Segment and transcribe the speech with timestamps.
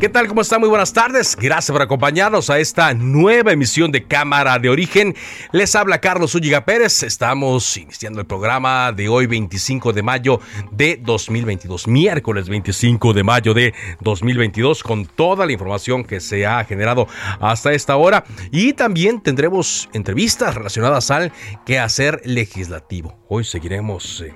[0.00, 0.28] ¿Qué tal?
[0.28, 0.60] ¿Cómo está?
[0.60, 1.34] Muy buenas tardes.
[1.34, 5.16] Gracias por acompañarnos a esta nueva emisión de Cámara de Origen.
[5.50, 7.02] Les habla Carlos Ulliga Pérez.
[7.02, 13.54] Estamos iniciando el programa de hoy, 25 de mayo de 2022, miércoles 25 de mayo
[13.54, 17.08] de 2022, con toda la información que se ha generado
[17.40, 18.22] hasta esta hora.
[18.52, 21.32] Y también tendremos entrevistas relacionadas al
[21.66, 23.18] quehacer legislativo.
[23.28, 24.32] Hoy seguiremos eh,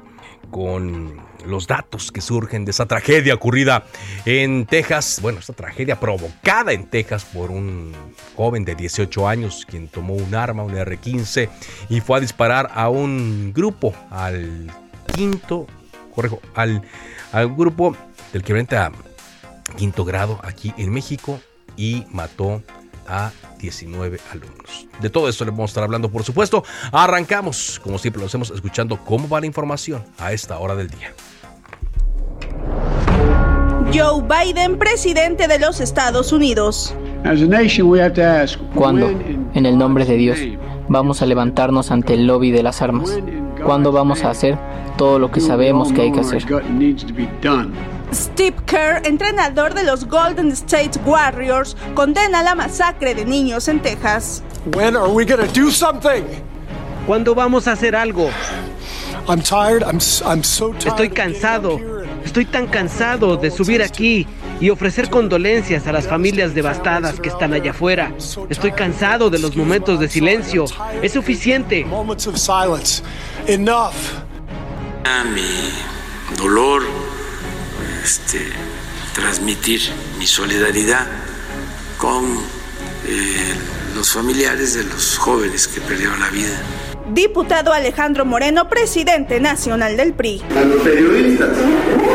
[0.52, 3.84] con los datos que surgen de esa tragedia ocurrida
[4.26, 7.92] en Texas, bueno, esta tragedia provocada en Texas por un
[8.36, 11.48] joven de 18 años quien tomó un arma, un R-15,
[11.88, 14.70] y fue a disparar a un grupo, al
[15.14, 15.66] quinto,
[16.14, 16.82] correjo, al,
[17.32, 17.96] al grupo
[18.32, 18.92] del que a
[19.76, 21.40] quinto grado aquí en México
[21.76, 22.81] y mató a
[23.58, 24.86] 19 alumnos.
[25.00, 26.64] De todo esto le vamos a estar hablando, por supuesto.
[26.90, 31.12] Arrancamos, como siempre lo hacemos, escuchando cómo va la información a esta hora del día.
[33.94, 36.94] Joe Biden, presidente de los Estados Unidos.
[38.74, 39.10] ¿Cuándo,
[39.54, 40.38] en el nombre de Dios,
[40.88, 43.20] vamos a levantarnos ante el lobby de las armas?
[43.62, 44.58] ¿Cuándo vamos a hacer
[44.96, 46.44] todo lo que sabemos que hay que hacer?
[48.12, 54.42] Steve Kerr, entrenador de los Golden State Warriors, condena la masacre de niños en Texas.
[57.06, 58.30] ¿Cuándo vamos a hacer algo?
[60.84, 61.80] Estoy cansado.
[62.24, 64.26] Estoy tan cansado de subir aquí
[64.60, 68.12] y ofrecer condolencias a las familias devastadas que están allá afuera.
[68.48, 70.66] Estoy cansado de los momentos de silencio.
[71.02, 71.84] Es suficiente.
[75.04, 75.72] A mi
[76.36, 76.82] dolor,
[78.02, 78.40] este,
[79.14, 79.80] transmitir
[80.18, 81.06] mi solidaridad
[81.98, 82.24] con
[83.06, 83.54] eh,
[83.94, 86.56] los familiares de los jóvenes que perdieron la vida.
[87.12, 90.42] Diputado Alejandro Moreno, presidente nacional del PRI.
[90.56, 91.50] A los periodistas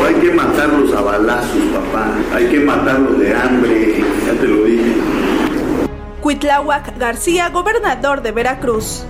[0.06, 2.14] hay que matarlos a balazos, papá.
[2.34, 4.94] Hay que matarlos de hambre, ya te lo dije.
[6.20, 9.04] Cuitláhuac García, gobernador de Veracruz.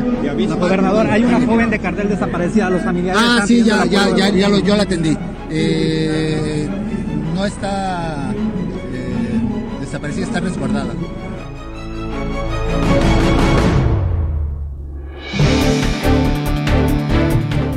[0.00, 3.22] Gobernador, hay una joven de cartel desaparecida, los familiares.
[3.22, 5.16] Ah, sí, ya, ya, ya, ya lo, yo la atendí.
[5.50, 6.68] Eh,
[7.34, 9.40] no está eh,
[9.80, 10.94] desaparecida, está resguardada.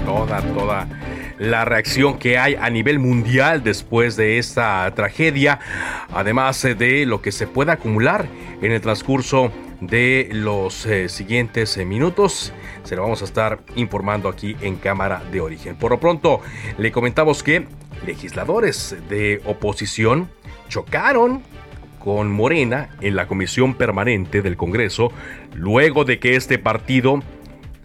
[0.05, 0.87] Toda, toda
[1.37, 5.59] la reacción que hay a nivel mundial después de esta tragedia,
[6.13, 8.27] además de lo que se puede acumular
[8.61, 9.51] en el transcurso
[9.81, 12.53] de los eh, siguientes eh, minutos.
[12.83, 15.75] Se lo vamos a estar informando aquí en Cámara de Origen.
[15.75, 16.41] Por lo pronto,
[16.77, 17.67] le comentamos que
[18.05, 20.29] legisladores de oposición
[20.69, 21.43] chocaron
[21.99, 25.11] con Morena en la comisión permanente del Congreso
[25.53, 27.21] luego de que este partido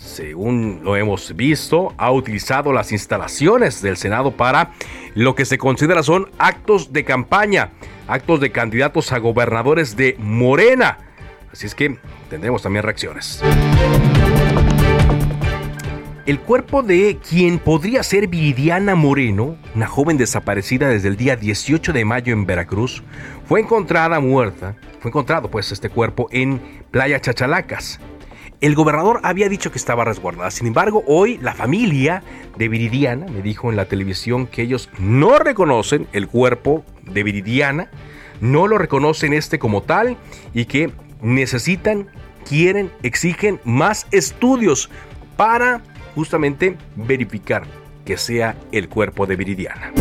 [0.00, 4.72] según lo hemos visto, ha utilizado las instalaciones del Senado para
[5.14, 7.72] lo que se considera son actos de campaña,
[8.08, 11.09] actos de candidatos a gobernadores de Morena.
[11.52, 13.42] Así es que tendremos también reacciones.
[16.26, 21.92] El cuerpo de quien podría ser Viridiana Moreno, una joven desaparecida desde el día 18
[21.92, 23.02] de mayo en Veracruz,
[23.46, 26.60] fue encontrada muerta, fue encontrado pues este cuerpo en
[26.92, 27.98] Playa Chachalacas.
[28.60, 32.22] El gobernador había dicho que estaba resguardada, sin embargo hoy la familia
[32.56, 37.90] de Viridiana me dijo en la televisión que ellos no reconocen el cuerpo de Viridiana,
[38.40, 40.16] no lo reconocen este como tal
[40.54, 40.92] y que
[41.22, 42.08] necesitan,
[42.48, 44.90] quieren, exigen más estudios
[45.36, 45.82] para
[46.14, 47.64] justamente verificar
[48.04, 49.92] que sea el cuerpo de Viridiana.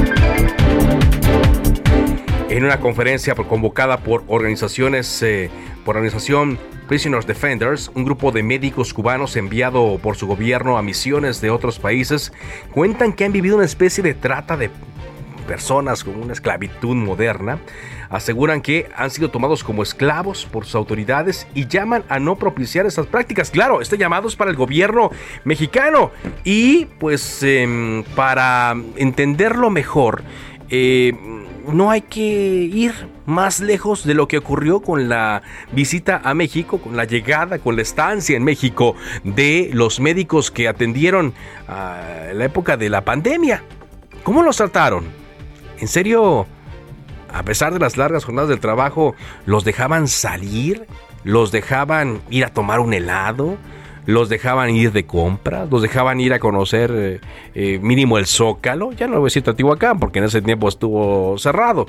[2.49, 5.51] En una conferencia convocada por organizaciones, eh,
[5.85, 6.57] por organización
[6.87, 11.77] Prisoners Defenders, un grupo de médicos cubanos enviado por su gobierno a misiones de otros
[11.77, 12.33] países,
[12.71, 14.71] cuentan que han vivido una especie de trata de
[15.49, 17.57] personas con una esclavitud moderna,
[18.11, 22.85] aseguran que han sido tomados como esclavos por sus autoridades y llaman a no propiciar
[22.85, 23.49] estas prácticas.
[23.49, 25.09] Claro, este llamado es para el gobierno
[25.45, 26.11] mexicano
[26.43, 30.21] y pues em, para entenderlo mejor,
[30.69, 31.13] eh,
[31.67, 32.93] no hay que ir
[33.25, 35.41] más lejos de lo que ocurrió con la
[35.71, 40.67] visita a México, con la llegada, con la estancia en México de los médicos que
[40.67, 41.33] atendieron
[41.67, 43.63] a la época de la pandemia.
[44.23, 45.18] ¿Cómo los trataron?
[45.79, 46.45] ¿En serio?
[47.31, 49.15] A pesar de las largas jornadas del trabajo,
[49.45, 50.87] ¿los dejaban salir?
[51.23, 53.57] ¿Los dejaban ir a tomar un helado?
[54.05, 57.21] los dejaban ir de compras, los dejaban ir a conocer eh,
[57.53, 60.67] eh, mínimo el Zócalo, ya no lo voy a decir Teotihuacán porque en ese tiempo
[60.67, 61.85] estuvo cerrado,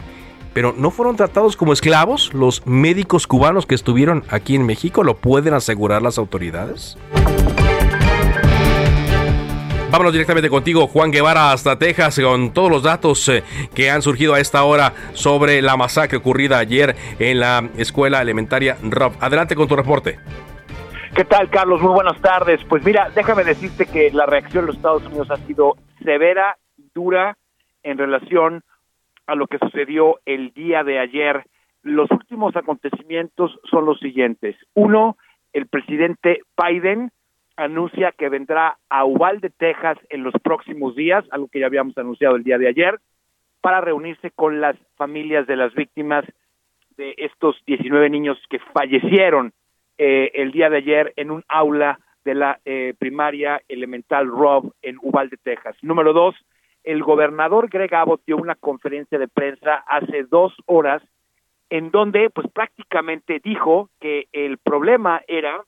[0.52, 5.16] pero no fueron tratados como esclavos los médicos cubanos que estuvieron aquí en México, ¿lo
[5.16, 6.98] pueden asegurar las autoridades?
[9.90, 13.42] Vámonos directamente contigo, Juan Guevara, hasta Texas, con todos los datos eh,
[13.74, 18.76] que han surgido a esta hora sobre la masacre ocurrida ayer en la escuela elementaria
[18.84, 19.14] Rob.
[19.20, 20.20] Adelante con tu reporte.
[21.16, 21.82] ¿Qué tal, Carlos?
[21.82, 22.60] Muy buenas tardes.
[22.68, 26.88] Pues mira, déjame decirte que la reacción de los Estados Unidos ha sido severa y
[26.94, 27.36] dura
[27.82, 28.62] en relación
[29.26, 31.44] a lo que sucedió el día de ayer.
[31.82, 34.54] Los últimos acontecimientos son los siguientes.
[34.74, 35.16] Uno,
[35.52, 37.10] el presidente Biden
[37.64, 42.36] anuncia que vendrá a Uvalde, Texas, en los próximos días, algo que ya habíamos anunciado
[42.36, 42.98] el día de ayer,
[43.60, 46.24] para reunirse con las familias de las víctimas
[46.96, 49.52] de estos 19 niños que fallecieron
[49.98, 54.96] eh, el día de ayer en un aula de la eh, primaria elemental Rob en
[55.02, 55.76] Uvalde, Texas.
[55.82, 56.34] Número dos,
[56.84, 61.02] el gobernador Greg Abbott dio una conferencia de prensa hace dos horas
[61.68, 65.62] en donde pues prácticamente dijo que el problema era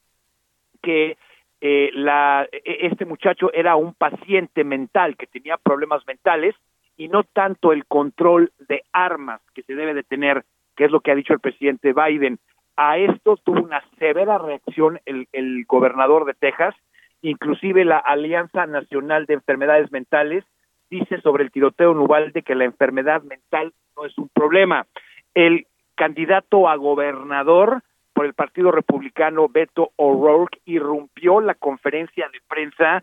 [0.82, 1.16] que
[1.64, 6.56] eh, la, e, este muchacho era un paciente mental que tenía problemas mentales
[6.96, 10.44] y no tanto el control de armas que se debe de tener,
[10.76, 12.40] que es lo que ha dicho el presidente Biden.
[12.76, 16.74] A esto tuvo una severa reacción el, gobernador de Texas,
[17.22, 20.44] inclusive la Alianza Nacional de Enfermedades Mentales
[20.90, 24.86] dice sobre el tiroteo en Uvalde que la enfermedad mental no es un problema.
[25.32, 33.02] El candidato a gobernador por el Partido Republicano, Beto O'Rourke, irrumpió la conferencia de prensa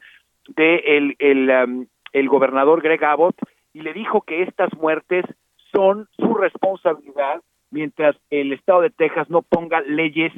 [0.55, 3.35] de el, um, el gobernador Greg Abbott
[3.73, 5.25] y le dijo que estas muertes
[5.71, 7.41] son su responsabilidad
[7.71, 10.33] mientras el estado de Texas no ponga leyes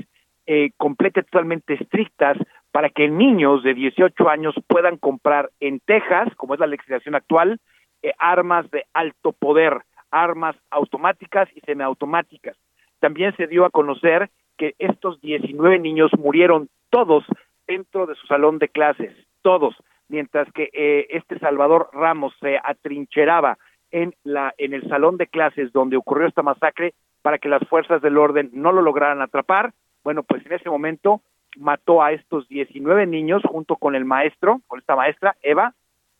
[0.47, 2.37] eh, completamente totalmente estrictas
[2.71, 7.59] para que niños de 18 años puedan comprar en Texas, como es la legislación actual,
[8.01, 12.57] eh, armas de alto poder, armas automáticas y semiautomáticas.
[12.99, 14.29] También se dio a conocer
[14.61, 17.25] que estos 19 niños murieron todos
[17.65, 19.11] dentro de su salón de clases,
[19.41, 19.75] todos,
[20.07, 23.57] mientras que eh, este Salvador Ramos se atrincheraba
[23.89, 26.93] en la en el salón de clases donde ocurrió esta masacre
[27.23, 29.73] para que las fuerzas del orden no lo lograran atrapar.
[30.03, 31.21] Bueno, pues en ese momento
[31.57, 35.73] mató a estos 19 niños junto con el maestro, con esta maestra, Eva,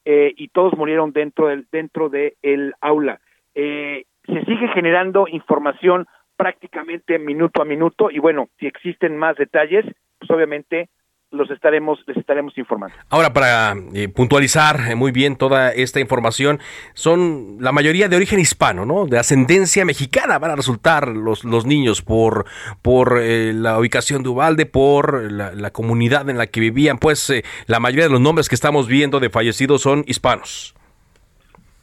[0.04, 3.22] eh, y todos murieron dentro del dentro de el aula.
[3.54, 6.08] Eh, se sigue generando información
[6.42, 9.86] prácticamente minuto a minuto y bueno, si existen más detalles,
[10.18, 10.90] pues obviamente
[11.30, 12.96] los estaremos les estaremos informando.
[13.12, 16.58] Ahora para eh, puntualizar eh, muy bien toda esta información,
[16.96, 19.06] son la mayoría de origen hispano, ¿no?
[19.06, 22.46] De ascendencia mexicana van a resultar los, los niños por
[22.82, 27.32] por eh, la ubicación de Ubalde, por la, comunidad en la que vivían, pues
[27.68, 30.74] la mayoría de los nombres que estamos viendo de fallecidos son hispanos.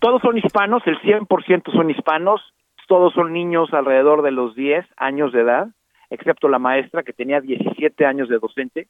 [0.01, 2.41] Todos son hispanos, el 100% son hispanos,
[2.89, 5.69] todos son niños alrededor de los 10 años de edad,
[6.11, 8.89] excepto la maestra que tenía 17 años de docente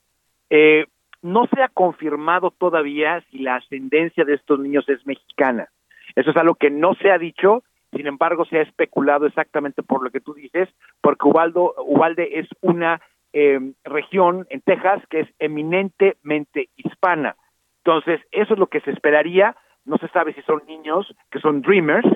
[0.50, 0.86] eh,
[1.20, 5.68] no se ha confirmado todavía si la ascendencia de estos niños es mexicana.
[6.14, 10.02] Eso es algo que no se ha dicho, sin embargo se ha especulado exactamente por
[10.02, 10.68] lo que tú dices,
[11.00, 13.00] porque Ubaldo, Ubalde es una
[13.32, 17.36] em, región en Texas que es eminentemente hispana.
[17.84, 19.56] Entonces, eso es lo que se esperaría.
[19.84, 22.06] No se sabe si son niños que son dreamers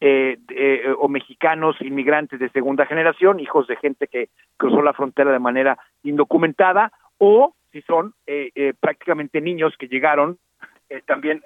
[0.00, 5.30] eh, eh, o mexicanos inmigrantes de segunda generación, hijos de gente que cruzó la frontera
[5.30, 10.38] de manera indocumentada, o si son eh, eh, prácticamente niños que llegaron
[10.88, 11.42] eh, también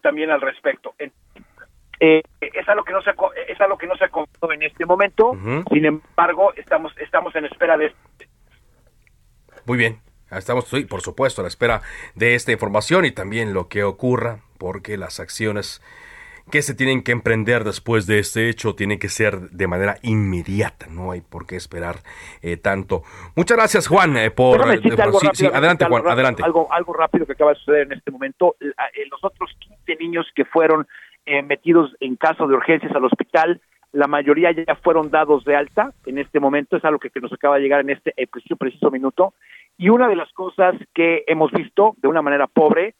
[0.00, 0.94] también al respecto.
[0.98, 3.10] es algo que no se
[3.46, 4.10] es algo que no se ha
[4.52, 5.36] en este momento.
[5.70, 7.92] Sin embargo, estamos estamos en espera de
[9.66, 10.00] Muy bien.
[10.30, 11.82] Estamos, por supuesto, a la espera
[12.14, 15.82] de esta información y también lo que ocurra, porque las acciones
[16.50, 20.86] que se tienen que emprender después de este hecho tienen que ser de manera inmediata,
[20.88, 21.96] no hay por qué esperar
[22.42, 23.02] eh, tanto.
[23.36, 24.62] Muchas gracias Juan eh, por...
[25.34, 26.42] sí, adelante Juan, adelante.
[26.42, 28.56] Algo, algo rápido que acaba de suceder en este momento.
[28.60, 28.72] Eh,
[29.10, 29.50] los otros
[29.86, 30.86] 15 niños que fueron
[31.24, 33.60] eh, metidos en caso de urgencias al hospital.
[33.92, 37.56] La mayoría ya fueron dados de alta en este momento, es algo que, nos acaba
[37.56, 39.34] de llegar en este eh, preciso, preciso minuto.
[39.78, 42.94] Y una de las cosas que hemos visto de una manera pobre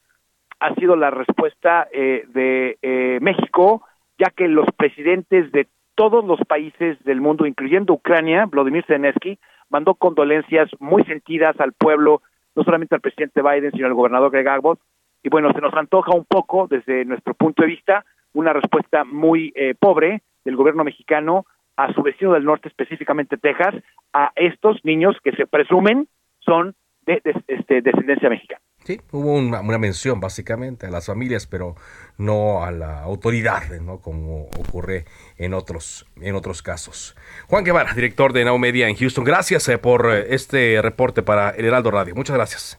[0.62, 3.82] ha sido la respuesta eh, de eh, México,
[4.18, 5.66] ya que los presidentes de
[5.96, 9.38] todos los países del mundo, incluyendo Ucrania, Vladimir Zelensky,
[9.70, 12.22] mandó condolencias muy sentidas al pueblo,
[12.54, 14.78] no solamente al presidente Biden, sino al gobernador Greg Abbott.
[15.24, 19.52] Y bueno, se nos antoja un poco, desde nuestro punto de vista, una respuesta muy
[19.56, 21.44] eh, pobre del gobierno mexicano
[21.76, 23.74] a su vecino del norte, específicamente Texas,
[24.12, 26.06] a estos niños que se presumen
[26.40, 28.60] son de, este, descendencia mexicana.
[28.84, 31.76] Sí, hubo una, mención básicamente a las familias, pero
[32.18, 33.98] no a la autoridad, ¿no?
[33.98, 35.04] Como ocurre
[35.38, 37.16] en otros, en otros casos.
[37.48, 41.50] Juan Guevara, director de Now Media en Houston, gracias eh, por eh, este reporte para
[41.50, 42.14] el Heraldo Radio.
[42.16, 42.78] Muchas gracias.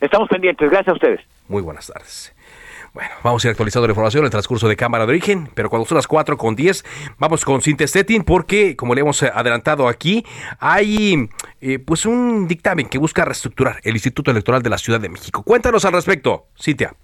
[0.00, 1.20] Estamos pendientes, gracias a ustedes.
[1.48, 2.35] Muy buenas tardes.
[2.96, 5.86] Bueno, vamos a ir actualizando la información el transcurso de Cámara de Origen, pero cuando
[5.86, 6.82] son las 4 con 10,
[7.18, 10.24] vamos con Sintestetin porque, como le hemos adelantado aquí,
[10.60, 11.28] hay
[11.60, 15.42] eh, pues un dictamen que busca reestructurar el Instituto Electoral de la Ciudad de México.
[15.42, 16.94] Cuéntanos al respecto, Cintia.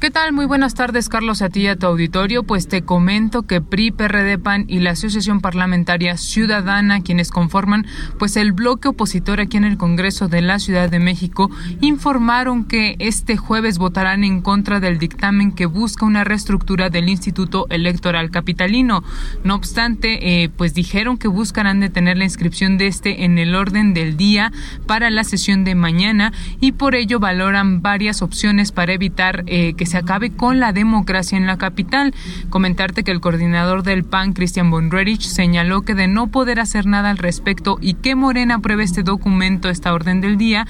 [0.00, 0.32] ¿Qué tal?
[0.32, 2.44] Muy buenas tardes, Carlos, a ti y a tu auditorio.
[2.44, 7.84] Pues te comento que PRI, PRD, PAN y la Asociación Parlamentaria Ciudadana, quienes conforman
[8.16, 11.50] pues el bloque opositor aquí en el Congreso de la Ciudad de México,
[11.80, 17.66] informaron que este jueves votarán en contra del dictamen que busca una reestructura del Instituto
[17.68, 19.02] Electoral Capitalino.
[19.42, 23.94] No obstante, eh, pues dijeron que buscarán detener la inscripción de este en el orden
[23.94, 24.52] del día
[24.86, 29.87] para la sesión de mañana y por ello valoran varias opciones para evitar eh, que
[29.88, 32.14] se acabe con la democracia en la capital.
[32.50, 37.10] Comentarte que el coordinador del PAN, Christian Bonrerich, señaló que de no poder hacer nada
[37.10, 40.66] al respecto y que Morena apruebe este documento, esta orden del día,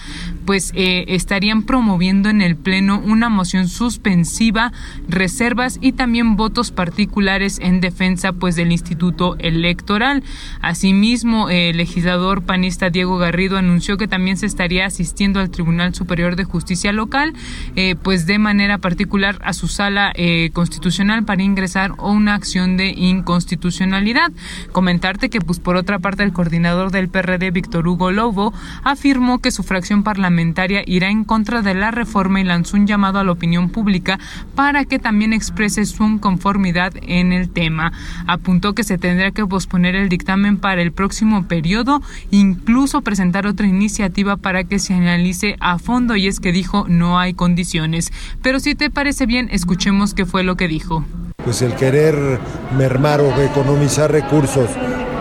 [0.46, 4.72] pues eh, estarían promoviendo en el Pleno una moción suspensiva,
[5.08, 10.22] reservas y también votos particulares en defensa pues del Instituto Electoral.
[10.60, 16.36] Asimismo, el legislador panista Diego Garrido anunció que también se estaría asistiendo al Tribunal Superior
[16.36, 17.34] de Justicia Local,
[17.76, 19.07] eh, pues de manera particular
[19.42, 24.30] a su sala eh, constitucional para ingresar una acción de inconstitucionalidad.
[24.70, 28.52] Comentarte que, pues por otra parte, el coordinador del PRD, Víctor Hugo Lobo,
[28.84, 33.18] afirmó que su fracción parlamentaria irá en contra de la reforma y lanzó un llamado
[33.18, 34.18] a la opinión pública
[34.54, 37.92] para que también exprese su inconformidad en el tema.
[38.26, 43.66] Apuntó que se tendrá que posponer el dictamen para el próximo periodo, incluso presentar otra
[43.66, 48.12] iniciativa para que se analice a fondo y es que dijo no hay condiciones.
[48.42, 51.04] Pero si te parece bien, escuchemos qué fue lo que dijo.
[51.44, 52.40] Pues el querer
[52.76, 54.68] mermar o economizar recursos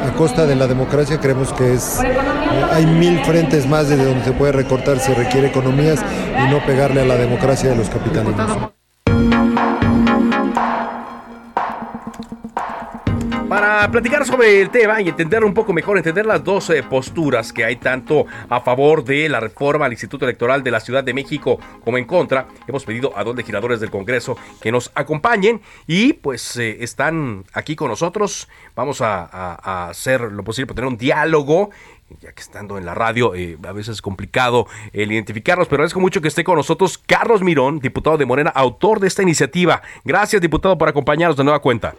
[0.03, 1.99] a costa de la democracia creemos que es
[2.71, 6.03] hay mil frentes más de donde se puede recortar si requiere economías
[6.43, 8.71] y no pegarle a la democracia de los capitalinos.
[13.57, 17.51] Para platicar sobre el tema y entender un poco mejor, entender las dos eh, posturas
[17.51, 21.11] que hay tanto a favor de la reforma al Instituto Electoral de la Ciudad de
[21.11, 26.13] México como en contra, hemos pedido a dos legisladores del Congreso que nos acompañen y
[26.13, 28.47] pues eh, están aquí con nosotros.
[28.75, 31.71] Vamos a, hacer lo posible para tener un diálogo
[32.21, 35.99] ya que estando en la radio eh, a veces es complicado el identificarlos, pero agradezco
[35.99, 39.81] mucho que esté con nosotros Carlos Mirón, diputado de Morena, autor de esta iniciativa.
[40.05, 41.95] Gracias, diputado, por acompañarnos de nueva cuenta.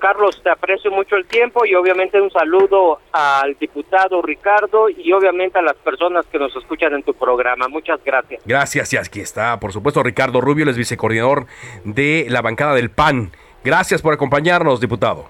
[0.00, 5.58] Carlos, te aprecio mucho el tiempo y obviamente un saludo al diputado Ricardo y obviamente
[5.58, 7.68] a las personas que nos escuchan en tu programa.
[7.68, 8.42] Muchas gracias.
[8.44, 11.46] Gracias, y aquí está, por supuesto, Ricardo Rubio, el vicecoordinador
[11.84, 13.30] de la bancada del PAN.
[13.62, 15.26] Gracias por acompañarnos, diputado.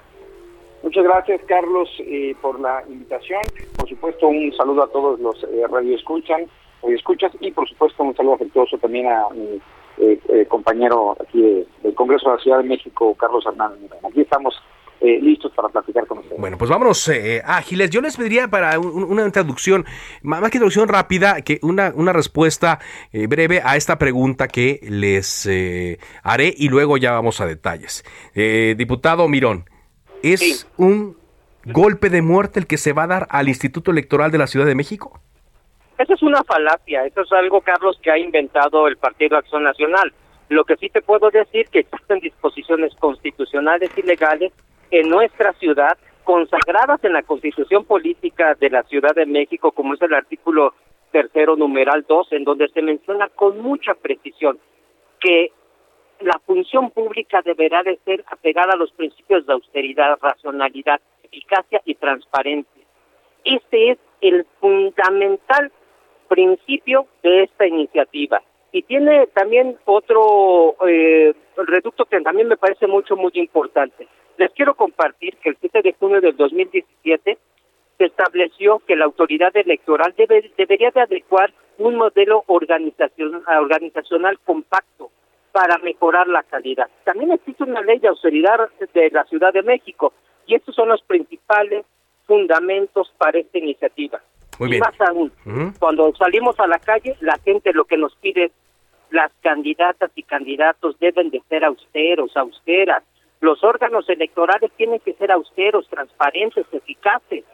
[0.82, 3.42] Muchas gracias, Carlos, eh, por la invitación.
[3.76, 6.46] Por supuesto, un saludo a todos los eh, radioescuchan,
[6.82, 9.60] escuchas y por supuesto un saludo afectuoso también a mi eh,
[10.00, 13.90] eh, compañero aquí del Congreso de la Ciudad de México, Carlos Hernández.
[14.02, 14.54] Aquí estamos
[15.00, 16.40] eh, listos para platicar con ustedes.
[16.40, 17.10] Bueno, pues vámonos
[17.44, 17.90] ágiles.
[17.90, 19.84] Yo les pediría para una introducción,
[20.22, 22.80] más que introducción rápida, que una, una respuesta
[23.12, 25.48] breve a esta pregunta que les
[26.22, 28.04] haré y luego ya vamos a detalles.
[28.76, 29.64] diputado Mirón,
[30.22, 31.16] ¿es un
[31.64, 34.66] golpe de muerte el que se va a dar al Instituto Electoral de la Ciudad
[34.66, 35.20] de México?
[36.00, 40.14] Eso es una falacia, eso es algo, Carlos, que ha inventado el Partido Acción Nacional.
[40.48, 44.50] Lo que sí te puedo decir que existen disposiciones constitucionales y legales
[44.90, 50.00] en nuestra ciudad consagradas en la Constitución Política de la Ciudad de México, como es
[50.00, 50.72] el artículo
[51.12, 54.58] tercero numeral 2, en donde se menciona con mucha precisión
[55.20, 55.52] que
[56.20, 61.94] la función pública deberá de ser apegada a los principios de austeridad, racionalidad, eficacia y
[61.96, 62.84] transparencia.
[63.44, 65.70] Este es el fundamental
[66.30, 68.40] principio de esta iniciativa.
[68.72, 74.06] Y tiene también otro eh, reducto que también me parece mucho, muy importante.
[74.38, 77.36] Les quiero compartir que el 7 de junio del 2017
[77.98, 85.10] se estableció que la autoridad electoral debe, debería de adecuar un modelo organizacional, organizacional compacto
[85.52, 86.88] para mejorar la calidad.
[87.04, 90.12] También existe una ley de austeridad de la Ciudad de México
[90.46, 91.84] y estos son los principales
[92.26, 94.20] fundamentos para esta iniciativa.
[94.60, 94.80] Muy y bien.
[94.80, 95.32] más aún,
[95.78, 98.52] cuando salimos a la calle, la gente lo que nos pide es
[99.10, 103.02] las candidatas y candidatos deben de ser austeros, austeras.
[103.40, 107.44] Los órganos electorales tienen que ser austeros, transparentes, eficaces.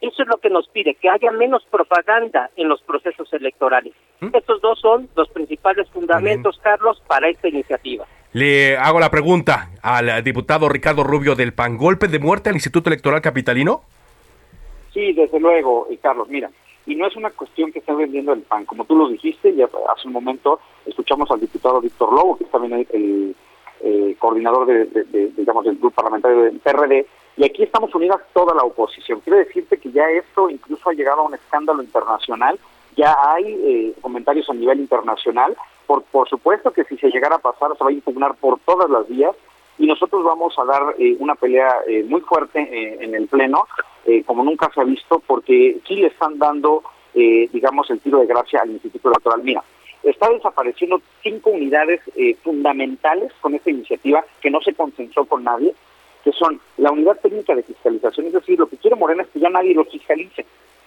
[0.00, 3.94] Eso es lo que nos pide, que haya menos propaganda en los procesos electorales.
[4.32, 8.04] Estos dos son los principales fundamentos, Carlos, para esta iniciativa.
[8.32, 11.76] Le hago la pregunta al diputado Ricardo Rubio del PAN.
[11.76, 13.82] ¿Golpe de muerte al Instituto Electoral Capitalino?
[14.92, 16.50] Sí, desde luego, y Carlos, mira,
[16.84, 19.66] y no es una cuestión que esté vendiendo el PAN, como tú lo dijiste, ya
[19.66, 23.34] hace un momento escuchamos al diputado Víctor Lobo, que es también el,
[23.80, 27.06] eh, coordinador de, digamos, del grupo parlamentario del PRD,
[27.36, 29.20] y aquí estamos unidas toda la oposición.
[29.20, 32.58] Quiero decirte que ya esto incluso ha llegado a un escándalo internacional,
[32.96, 35.56] ya hay eh, comentarios a nivel internacional,
[35.86, 38.90] por, por supuesto que si se llegara a pasar se va a impugnar por todas
[38.90, 39.34] las vías,
[39.78, 43.66] y nosotros vamos a dar eh, una pelea eh, muy fuerte eh, en el Pleno,
[44.06, 46.82] eh, como nunca se ha visto, porque sí le están dando,
[47.14, 49.42] eh, digamos, el tiro de gracia al Instituto Electoral.
[49.42, 49.62] Mira,
[50.02, 55.74] está desapareciendo cinco unidades eh, fundamentales con esta iniciativa que no se consensó con nadie,
[56.24, 59.40] que son la unidad técnica de fiscalización, es decir, lo que quiere Morena es que
[59.40, 60.44] ya nadie lo fiscalice,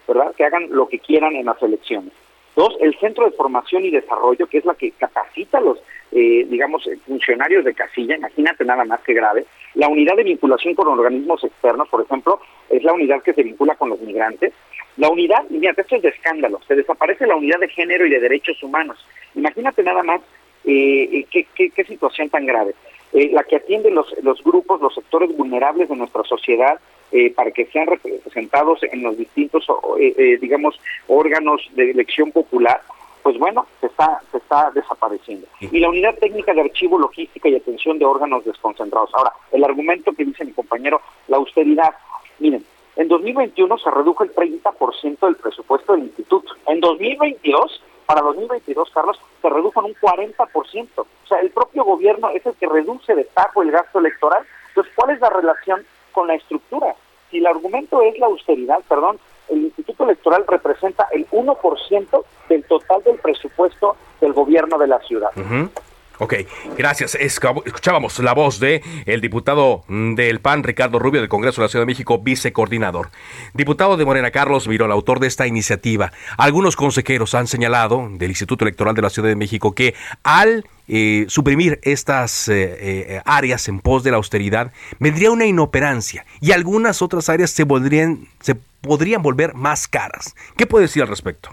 [0.07, 0.33] ¿verdad?
[0.35, 2.13] Que hagan lo que quieran en las elecciones.
[2.55, 5.77] Dos, el Centro de Formación y Desarrollo, que es la que capacita a los,
[6.13, 9.45] eh, digamos, funcionarios de casilla, imagínate nada más que grave.
[9.75, 12.39] La unidad de vinculación con organismos externos, por ejemplo,
[12.69, 14.53] es la unidad que se vincula con los migrantes.
[14.97, 18.19] La unidad, mira, esto es de escándalo, se desaparece la unidad de género y de
[18.19, 19.05] derechos humanos.
[19.35, 20.21] Imagínate nada más
[20.63, 22.73] eh, qué, qué, qué situación tan grave.
[23.13, 26.79] Eh, la que atiende los, los grupos, los sectores vulnerables de nuestra sociedad,
[27.11, 29.65] eh, para que sean representados en los distintos,
[29.99, 32.81] eh, eh, digamos, órganos de elección popular,
[33.25, 35.47] pues bueno, se está, se está desapareciendo.
[35.59, 39.09] Y la unidad técnica de archivo, logística y atención de órganos desconcentrados.
[39.15, 41.95] Ahora, el argumento que dice mi compañero, la austeridad.
[42.37, 42.63] Miren,
[42.95, 46.53] en 2021 se redujo el 30% del presupuesto del instituto.
[46.67, 50.87] En 2022, para 2022, Carlos, se redujo en un 40%.
[50.95, 54.43] O sea, el propio gobierno es el que reduce de tajo el gasto electoral.
[54.67, 56.95] Entonces, ¿cuál es la relación con la estructura?
[57.31, 59.17] Si el argumento es la austeridad, perdón,
[59.49, 65.29] el Instituto Electoral representa el 1% del total del presupuesto del gobierno de la ciudad.
[65.35, 65.69] Uh.
[66.17, 66.33] Ok,
[66.77, 67.15] gracias.
[67.15, 71.81] Escuchábamos la voz de el diputado del PAN, Ricardo Rubio, del Congreso de la Ciudad
[71.81, 73.09] de México, vicecoordinador.
[73.53, 76.13] Diputado de Morena, Carlos Miró, el autor de esta iniciativa.
[76.37, 81.25] Algunos consejeros han señalado del Instituto Electoral de la Ciudad de México que al eh,
[81.29, 87.01] suprimir estas eh, eh, áreas en pos de la austeridad, vendría una inoperancia y algunas
[87.01, 90.35] otras áreas se, podrían, se podrían volver más caras.
[90.57, 91.49] ¿Qué puede decir al respecto?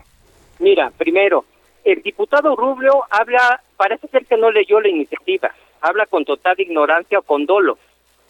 [0.58, 1.44] Mira, primero,
[1.84, 7.18] el diputado Rubio habla, parece ser que no leyó la iniciativa, habla con total ignorancia
[7.18, 7.78] o con dolo.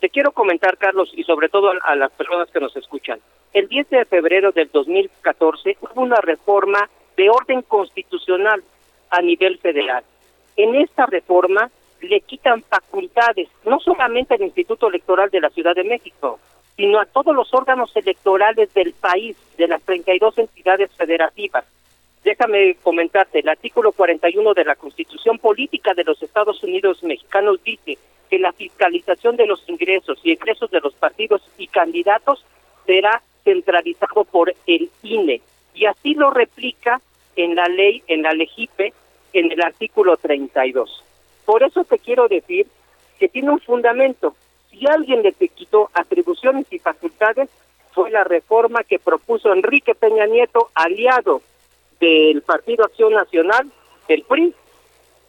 [0.00, 3.20] Te quiero comentar, Carlos, y sobre todo a, a las personas que nos escuchan.
[3.52, 8.62] El 10 de febrero del 2014 hubo una reforma de orden constitucional
[9.10, 10.04] a nivel federal.
[10.56, 15.84] En esta reforma le quitan facultades, no solamente al Instituto Electoral de la Ciudad de
[15.84, 16.38] México,
[16.76, 21.64] sino a todos los órganos electorales del país, de las 32 entidades federativas.
[22.24, 27.98] Déjame comentarte, el artículo 41 de la Constitución Política de los Estados Unidos Mexicanos dice
[28.30, 32.44] que la fiscalización de los ingresos y egresos de los partidos y candidatos
[32.86, 35.42] será centralizado por el INE
[35.74, 37.00] y así lo replica
[37.36, 38.92] en la ley, en la LEGIPE,
[39.32, 41.04] en el artículo 32.
[41.44, 42.66] Por eso te quiero decir
[43.18, 44.34] que tiene un fundamento.
[44.70, 47.48] Si alguien le quitó atribuciones y facultades,
[47.92, 51.42] fue la reforma que propuso Enrique Peña Nieto, aliado
[52.00, 53.70] del Partido Acción Nacional,
[54.08, 54.54] del PRI,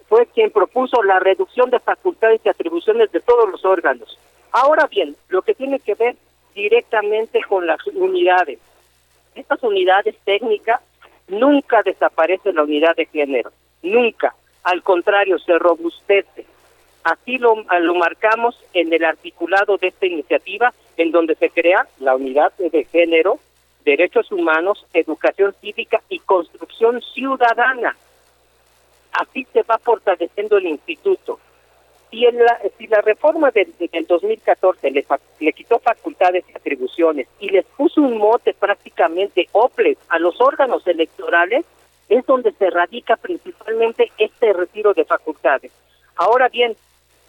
[0.08, 4.18] fue quien propuso la reducción de facultades y atribuciones de todos los órganos.
[4.52, 6.16] Ahora bien, lo que tiene que ver
[6.54, 8.60] directamente con las unidades.
[9.36, 10.82] Estas unidades técnicas
[11.28, 13.52] nunca desaparece la unidad de género,
[13.84, 14.36] nunca.
[14.64, 16.46] Al contrario, se robustece.
[17.04, 22.16] Así lo, lo marcamos en el articulado de esta iniciativa, en donde se crea la
[22.16, 23.40] unidad de género,
[23.84, 27.98] derechos humanos, educación cívica y construcción ciudadana.
[29.12, 31.40] Así se va fortaleciendo el instituto.
[32.10, 35.06] Si, en la, si la reforma del, del 2014 le,
[35.40, 40.88] le quitó facultades y atribuciones y les puso un mote prácticamente OPLES a los órganos
[40.88, 41.66] electorales,
[42.10, 45.72] es donde se radica principalmente este retiro de facultades.
[46.16, 46.76] Ahora bien,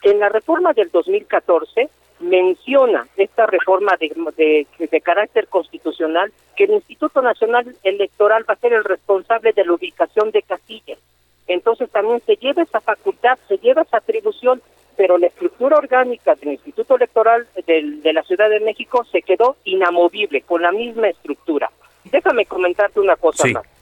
[0.02, 1.88] en la reforma del 2014
[2.20, 8.72] menciona esta reforma de, de, carácter constitucional que el Instituto Nacional Electoral va a ser
[8.72, 10.98] el responsable de la ubicación de casillas.
[11.46, 14.62] Entonces también se lleva esa facultad, se lleva esa atribución,
[14.96, 20.42] pero la estructura orgánica del Instituto Electoral de la Ciudad de México se quedó inamovible,
[20.42, 21.70] con la misma estructura.
[22.04, 23.73] Déjame comentarte una cosa más.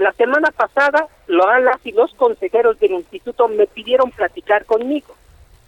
[0.00, 5.14] La semana pasada, las y los consejeros del instituto me pidieron platicar conmigo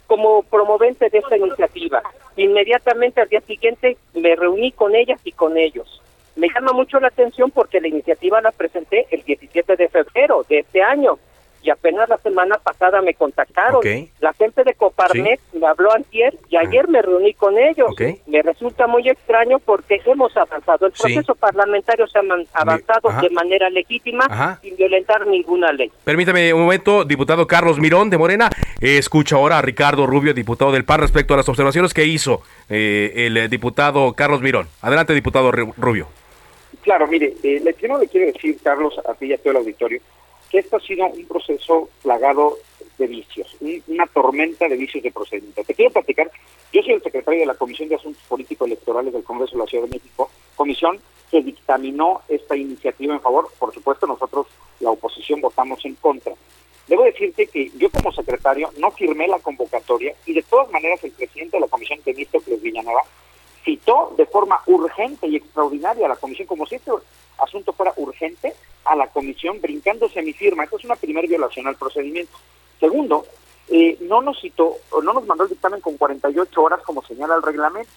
[0.07, 2.01] como promovente de esta iniciativa.
[2.35, 6.01] Inmediatamente al día siguiente me reuní con ellas y con ellos.
[6.35, 10.59] Me llama mucho la atención porque la iniciativa la presenté el 17 de febrero de
[10.61, 11.19] este año
[11.63, 13.81] y apenas la semana pasada me contactaron.
[14.19, 17.89] La gente de Coparmex me habló antier y ayer me reuní con ellos.
[18.27, 20.87] Me resulta muy extraño porque hemos avanzado.
[20.87, 22.21] El proceso parlamentario se ha
[22.53, 25.89] avanzado de manera legítima sin violentar ninguna ley.
[26.03, 28.49] Permítame un momento, diputado Carlos Mirón de Morena.
[28.81, 33.13] escucha ahora a Ricardo Rubio, diputado del PAN, respecto a las observaciones que hizo eh,
[33.15, 34.67] el diputado Carlos Mirón.
[34.81, 36.07] Adelante, diputado Rubio.
[36.81, 39.57] Claro, mire, eh, le, primero le quiero decir, Carlos, a ti y a todo el
[39.57, 40.01] auditorio,
[40.53, 42.59] que esto ha sido un proceso plagado
[42.99, 45.63] de vicios, una tormenta de vicios de procedimiento.
[45.63, 46.29] Te quiero platicar,
[46.71, 49.65] yo soy el secretario de la Comisión de Asuntos Políticos Electorales del Congreso de la
[49.65, 50.99] Ciudad de México, comisión
[51.31, 54.45] que dictaminó esta iniciativa en favor, por supuesto nosotros,
[54.79, 56.33] la oposición, votamos en contra.
[56.87, 61.13] Debo decirte que yo como secretario no firmé la convocatoria y de todas maneras el
[61.13, 63.01] presidente de la Comisión, Temístocles Villanueva,
[63.63, 66.91] citó de forma urgente y extraordinaria a la comisión, como si este
[67.37, 68.53] asunto fuera urgente,
[68.85, 70.63] a la comisión brincándose a mi firma.
[70.63, 72.37] Esto es una primera violación al procedimiento.
[72.79, 73.25] Segundo,
[73.69, 77.41] eh, no nos citó, no nos mandó el dictamen con 48 horas como señala el
[77.41, 77.91] reglamento.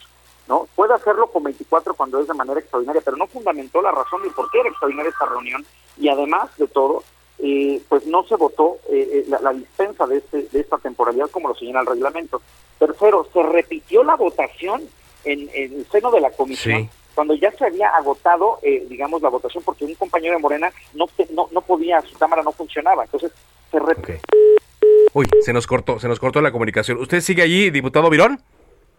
[0.46, 0.68] ¿no?
[0.76, 4.30] Puede hacerlo con 24 cuando es de manera extraordinaria, pero no fundamentó la razón de
[4.30, 7.02] por qué era extraordinaria esta reunión y además de todo,
[7.38, 11.56] eh, pues no se votó eh, la, dispensa de, este, de esta temporalidad como lo
[11.56, 12.40] señala el reglamento.
[12.78, 14.82] Tercero, se repitió la votación
[15.26, 19.64] en, el seno de la comisión cuando ya se había agotado, eh, digamos, la votación
[19.64, 23.04] porque un compañero de Morena no, no, no podía, su cámara no funcionaba.
[23.04, 23.32] Entonces,
[23.70, 24.20] se
[25.14, 26.98] Uy, se nos cortó, se nos cortó la comunicación.
[26.98, 28.38] ¿Usted sigue allí, diputado Virón?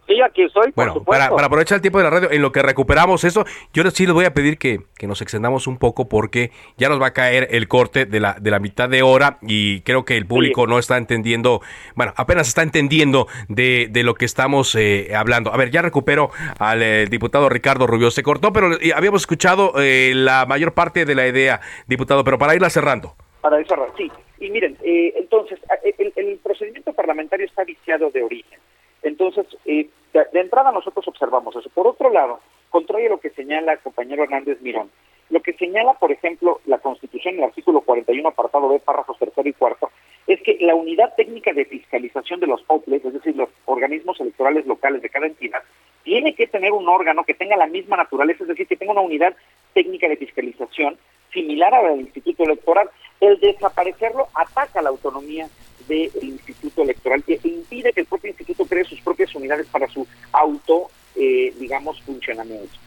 [0.08, 0.72] Sí, aquí soy.
[0.74, 3.44] Bueno, para, para, aprovechar el tiempo de la radio, en lo que recuperamos eso,
[3.74, 6.98] yo sí les voy a pedir que, que, nos extendamos un poco porque ya nos
[7.00, 10.16] va a caer el corte de la, de la mitad de hora y creo que
[10.16, 11.60] el público no está entendiendo,
[11.94, 15.52] bueno, apenas está entendiendo de, de lo que estamos eh, hablando.
[15.52, 18.10] A ver, ya recupero al eh, diputado Ricardo Rubio.
[18.10, 22.54] Se cortó, pero eh, habíamos escuchado la mayor parte de la idea, diputado, pero para
[22.54, 23.14] irla cerrando.
[23.42, 24.10] Para ir cerrando, sí.
[24.40, 25.58] Y miren, entonces,
[25.98, 28.58] el, el procedimiento parlamentario está viciado de origen.
[29.02, 31.68] Entonces, eh, de, entrada nosotros observamos eso.
[31.70, 34.90] Por otro lado, contrario a lo que señala el compañero Hernández Mirón,
[35.30, 39.48] lo que señala, por ejemplo, la Constitución en el artículo 41, apartado B, párrafos tercero
[39.48, 39.90] y cuarto,
[40.26, 44.66] es que la unidad técnica de fiscalización de los OPLES, es decir, los organismos electorales
[44.66, 45.62] locales de cada entidad,
[46.02, 49.02] tiene que tener un órgano que tenga la misma naturaleza, es decir, que tenga una
[49.02, 49.36] unidad
[49.74, 50.96] técnica de fiscalización
[51.32, 52.88] similar a la del Instituto Electoral.
[53.20, 55.48] El desaparecerlo ataca la autonomía
[55.88, 60.06] del Instituto Electoral que impide que el propio instituto cree sus propias unidades para su
[60.32, 62.78] auto, eh, digamos, funcionamiento.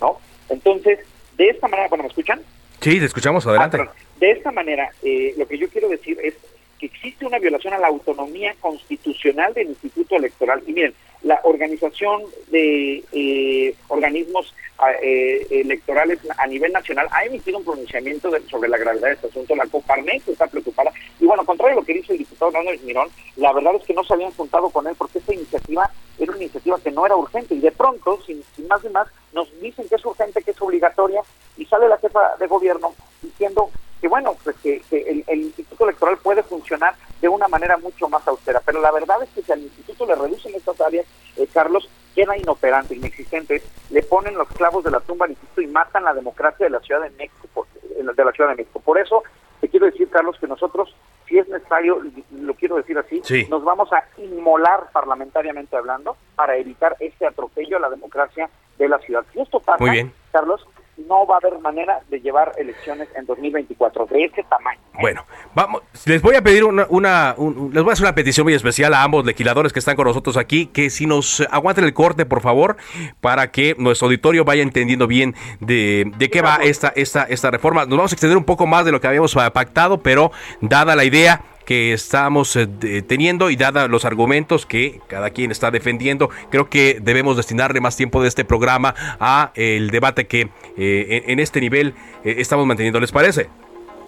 [0.00, 0.18] ¿no?
[0.48, 1.00] Entonces,
[1.36, 2.40] de esta manera, bueno, ¿me escuchan?
[2.80, 3.78] Sí, te escuchamos, adelante.
[3.80, 6.34] Ah, de esta manera, eh, lo que yo quiero decir es
[6.78, 10.62] que existe una violación a la autonomía constitucional del Instituto Electoral.
[10.66, 14.54] Y miren, la organización de eh, organismos
[15.02, 19.56] eh, electorales a nivel nacional ha emitido un pronunciamiento sobre la gravedad de este asunto.
[19.56, 20.92] La Coparmex está preocupada.
[21.18, 23.94] Y bueno, contrario a lo que dice el diputado Hernández Mirón, la verdad es que
[23.94, 27.16] no se habían juntado con él porque esta iniciativa era una iniciativa que no era
[27.16, 27.54] urgente.
[27.54, 31.22] Y de pronto, sin, más y más, nos dicen que es urgente, que es obligatoria.
[31.56, 36.42] Y sale la jefa de gobierno diciendo que bueno, pues que, el, Instituto Electoral puede
[36.42, 38.60] funcionar de una manera mucho más austera.
[38.64, 41.06] Pero la verdad es que si al Instituto le reducen estas áreas,
[41.36, 45.66] eh, Carlos, queda inoperante, inexistente, le ponen los clavos de la tumba al instituto y
[45.68, 48.80] matan la democracia de la Ciudad de México, de la Ciudad de México.
[48.80, 49.22] Por eso
[49.60, 50.94] te quiero decir, Carlos, que nosotros,
[51.28, 52.00] si es necesario,
[52.32, 57.80] lo quiero decir así, nos vamos a inmolar parlamentariamente hablando para evitar este atropello a
[57.80, 59.24] la democracia de la ciudad.
[59.32, 59.84] Si esto pasa,
[60.32, 60.66] Carlos,
[61.06, 64.80] no va a haber manera de llevar elecciones en 2024 de ese tamaño.
[65.00, 68.54] Bueno, vamos, les voy a pedir una, una les voy a hacer una petición muy
[68.54, 72.26] especial a ambos legisladores que están con nosotros aquí, que si nos aguanten el corte,
[72.26, 72.76] por favor,
[73.20, 77.86] para que nuestro auditorio vaya entendiendo bien de, de qué va esta, esta, esta reforma.
[77.86, 81.04] Nos vamos a extender un poco más de lo que habíamos pactado, pero dada la
[81.04, 82.66] idea que estamos eh,
[83.06, 87.94] teniendo y dada los argumentos que cada quien está defendiendo, creo que debemos destinarle más
[87.94, 91.92] tiempo de este programa a el debate que eh, en este nivel
[92.24, 93.00] eh, estamos manteniendo.
[93.00, 93.50] ¿Les parece?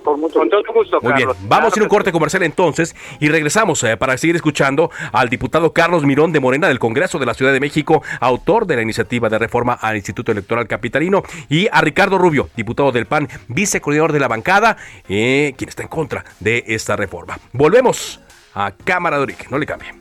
[0.05, 0.41] Con mucho
[0.75, 4.17] gusto, Muy bien, vamos a ir a un corte comercial entonces y regresamos eh, para
[4.17, 8.03] seguir escuchando al diputado Carlos Mirón de Morena del Congreso de la Ciudad de México,
[8.21, 12.93] autor de la iniciativa de reforma al Instituto Electoral Capitalino, y a Ricardo Rubio, diputado
[12.93, 14.77] del PAN, vicecoordinador de la bancada,
[15.09, 17.39] eh, quien está en contra de esta reforma.
[17.53, 18.21] Volvemos
[18.55, 20.01] a Cámara de Origen, no le cambien.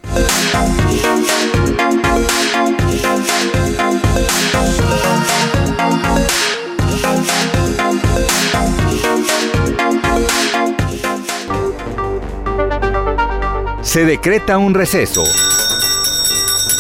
[13.90, 15.24] Se decreta un receso.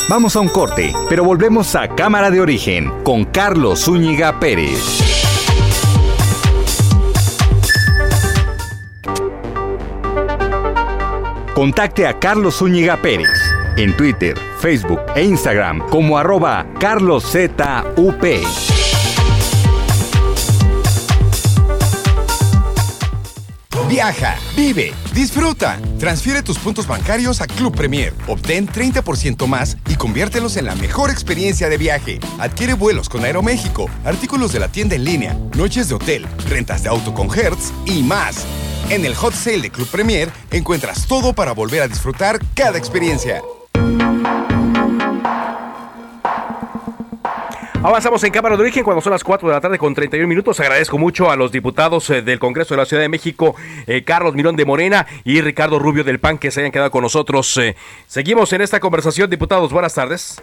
[0.09, 5.01] Vamos a un corte, pero volvemos a Cámara de Origen con Carlos Zúñiga Pérez.
[11.55, 13.41] Contacte a Carlos Zúñiga Pérez
[13.77, 18.68] en Twitter, Facebook e Instagram como arroba carloszup.
[23.87, 25.79] Viaja, vive, disfruta.
[25.99, 28.13] Transfiere tus puntos bancarios a Club Premier.
[28.27, 32.19] Obtén 30% más y conviértelos en la mejor experiencia de viaje.
[32.39, 36.89] Adquiere vuelos con Aeroméxico, artículos de la tienda en línea, noches de hotel, rentas de
[36.89, 38.45] auto con Hertz y más.
[38.89, 43.41] En el Hot Sale de Club Premier encuentras todo para volver a disfrutar cada experiencia.
[47.81, 50.59] Avanzamos en Cámara de Origen cuando son las 4 de la tarde con 31 minutos.
[50.59, 53.55] Agradezco mucho a los diputados eh, del Congreso de la Ciudad de México,
[53.87, 57.03] eh, Carlos Mirón de Morena y Ricardo Rubio del PAN, que se hayan quedado con
[57.03, 57.55] nosotros.
[57.55, 59.71] Eh, seguimos en esta conversación, diputados.
[59.71, 60.41] Buenas tardes.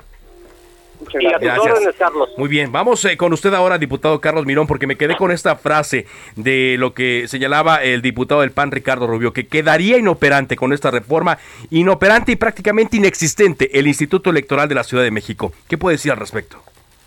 [1.12, 1.94] Gracias.
[1.98, 2.30] Carlos.
[2.38, 6.06] Muy bien, vamos con usted ahora, diputado Carlos Mirón, porque me quedé con esta frase
[6.36, 10.90] de lo que señalaba el diputado del PAN, Ricardo Rubio, que quedaría inoperante con esta
[10.90, 11.36] reforma,
[11.68, 15.52] inoperante y prácticamente inexistente el Instituto Electoral de la Ciudad de México.
[15.68, 16.62] ¿Qué puede decir al respecto?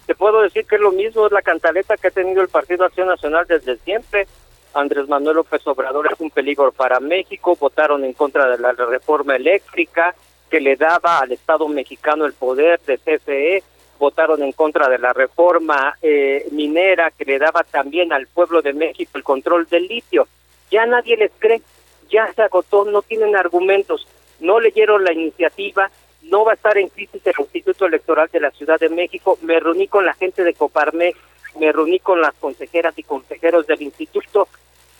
[0.10, 2.84] Te puedo decir que es lo mismo, es la cantaleta que ha tenido el Partido
[2.84, 4.26] Acción Nacional desde siempre.
[4.74, 9.36] Andrés Manuel López Obrador es un peligro para México, votaron en contra de la reforma
[9.36, 10.16] eléctrica
[10.50, 13.62] que le daba al Estado mexicano el poder de CFE,
[14.00, 18.74] votaron en contra de la reforma eh, minera que le daba también al pueblo de
[18.74, 20.28] México el control del litio.
[20.72, 21.62] Ya nadie les cree,
[22.10, 24.08] ya se agotó, no tienen argumentos,
[24.40, 25.92] no leyeron la iniciativa,
[26.30, 29.38] no va a estar en crisis el Instituto Electoral de la Ciudad de México.
[29.42, 31.18] Me reuní con la gente de Coparmex,
[31.60, 34.48] me reuní con las consejeras y consejeros del instituto,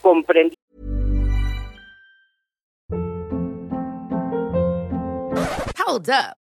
[0.02, 0.56] comprendí.
[5.86, 6.49] Hold up.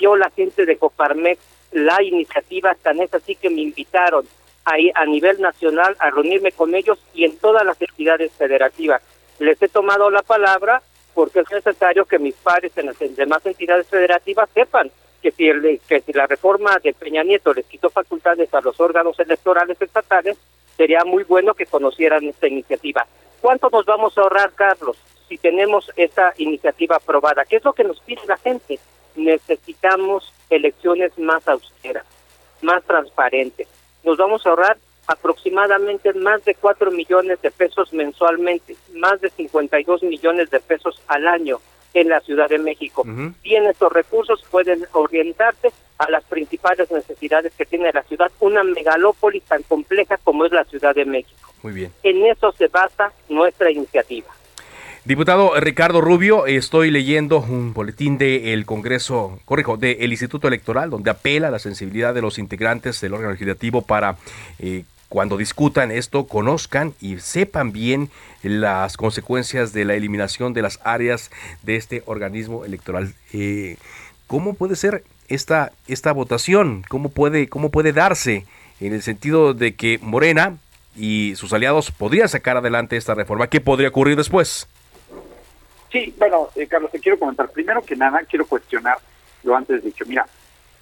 [0.00, 1.40] Yo, la gente de Coparmex,
[1.72, 4.24] la iniciativa tan es así que me invitaron
[4.64, 9.02] a, nivel nacional a reunirme con ellos y en todas las entidades federativas.
[9.40, 10.82] Les he tomado la palabra
[11.14, 14.88] porque es necesario que mis padres en las demás entidades federativas sepan
[15.20, 18.78] que si, el, que si la reforma de Peña Nieto les quitó facultades a los
[18.78, 20.38] órganos electorales estatales,
[20.76, 23.04] sería muy bueno que conocieran esta iniciativa.
[23.40, 24.96] ¿Cuánto nos vamos a ahorrar, Carlos,
[25.28, 27.44] si tenemos esta iniciativa aprobada?
[27.44, 28.78] ¿Qué es lo que nos pide la gente?
[29.18, 32.04] Necesitamos elecciones más austeras,
[32.62, 33.68] más transparentes.
[34.04, 40.02] Nos vamos a ahorrar aproximadamente más de 4 millones de pesos mensualmente, más de 52
[40.02, 41.60] millones de pesos al año
[41.94, 43.04] en la Ciudad de México.
[43.42, 49.42] Bien, estos recursos pueden orientarse a las principales necesidades que tiene la ciudad, una megalópolis
[49.44, 51.52] tan compleja como es la Ciudad de México.
[51.62, 51.92] Muy bien.
[52.02, 54.28] En eso se basa nuestra iniciativa.
[55.04, 61.48] Diputado Ricardo Rubio, estoy leyendo un boletín del Congreso, corrijo, del Instituto Electoral, donde apela
[61.48, 64.16] a la sensibilidad de los integrantes del órgano legislativo para
[64.58, 68.10] eh, cuando discutan esto, conozcan y sepan bien
[68.42, 71.30] las consecuencias de la eliminación de las áreas
[71.62, 73.14] de este organismo electoral.
[73.32, 73.76] Eh,
[74.26, 76.84] ¿Cómo puede ser esta, esta votación?
[76.88, 78.44] ¿Cómo puede, ¿Cómo puede darse
[78.80, 80.58] en el sentido de que Morena
[80.94, 83.46] y sus aliados podrían sacar adelante esta reforma?
[83.46, 84.68] ¿Qué podría ocurrir después?
[85.90, 87.50] Sí, bueno, eh, Carlos, te quiero comentar.
[87.50, 88.98] Primero que nada, quiero cuestionar
[89.42, 90.04] lo antes dicho.
[90.06, 90.26] Mira,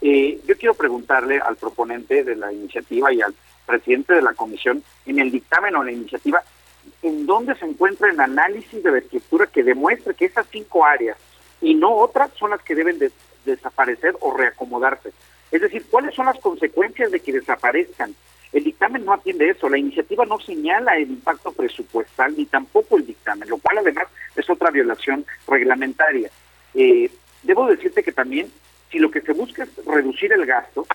[0.01, 4.83] eh, yo quiero preguntarle al proponente de la iniciativa y al presidente de la comisión,
[5.07, 6.43] en el dictamen o la iniciativa,
[7.03, 11.17] en dónde se encuentra el análisis de la escritura que demuestre que esas cinco áreas
[11.61, 13.11] y no otras son las que deben de
[13.45, 15.13] desaparecer o reacomodarse.
[15.51, 18.15] Es decir, ¿cuáles son las consecuencias de que desaparezcan?
[18.53, 23.07] El dictamen no atiende eso, la iniciativa no señala el impacto presupuestal ni tampoco el
[23.07, 26.31] dictamen, lo cual además es otra violación reglamentaria.
[26.75, 27.11] Eh,
[27.43, 28.51] debo decirte que también,
[28.91, 30.87] si lo que se busca es reducir el gasto,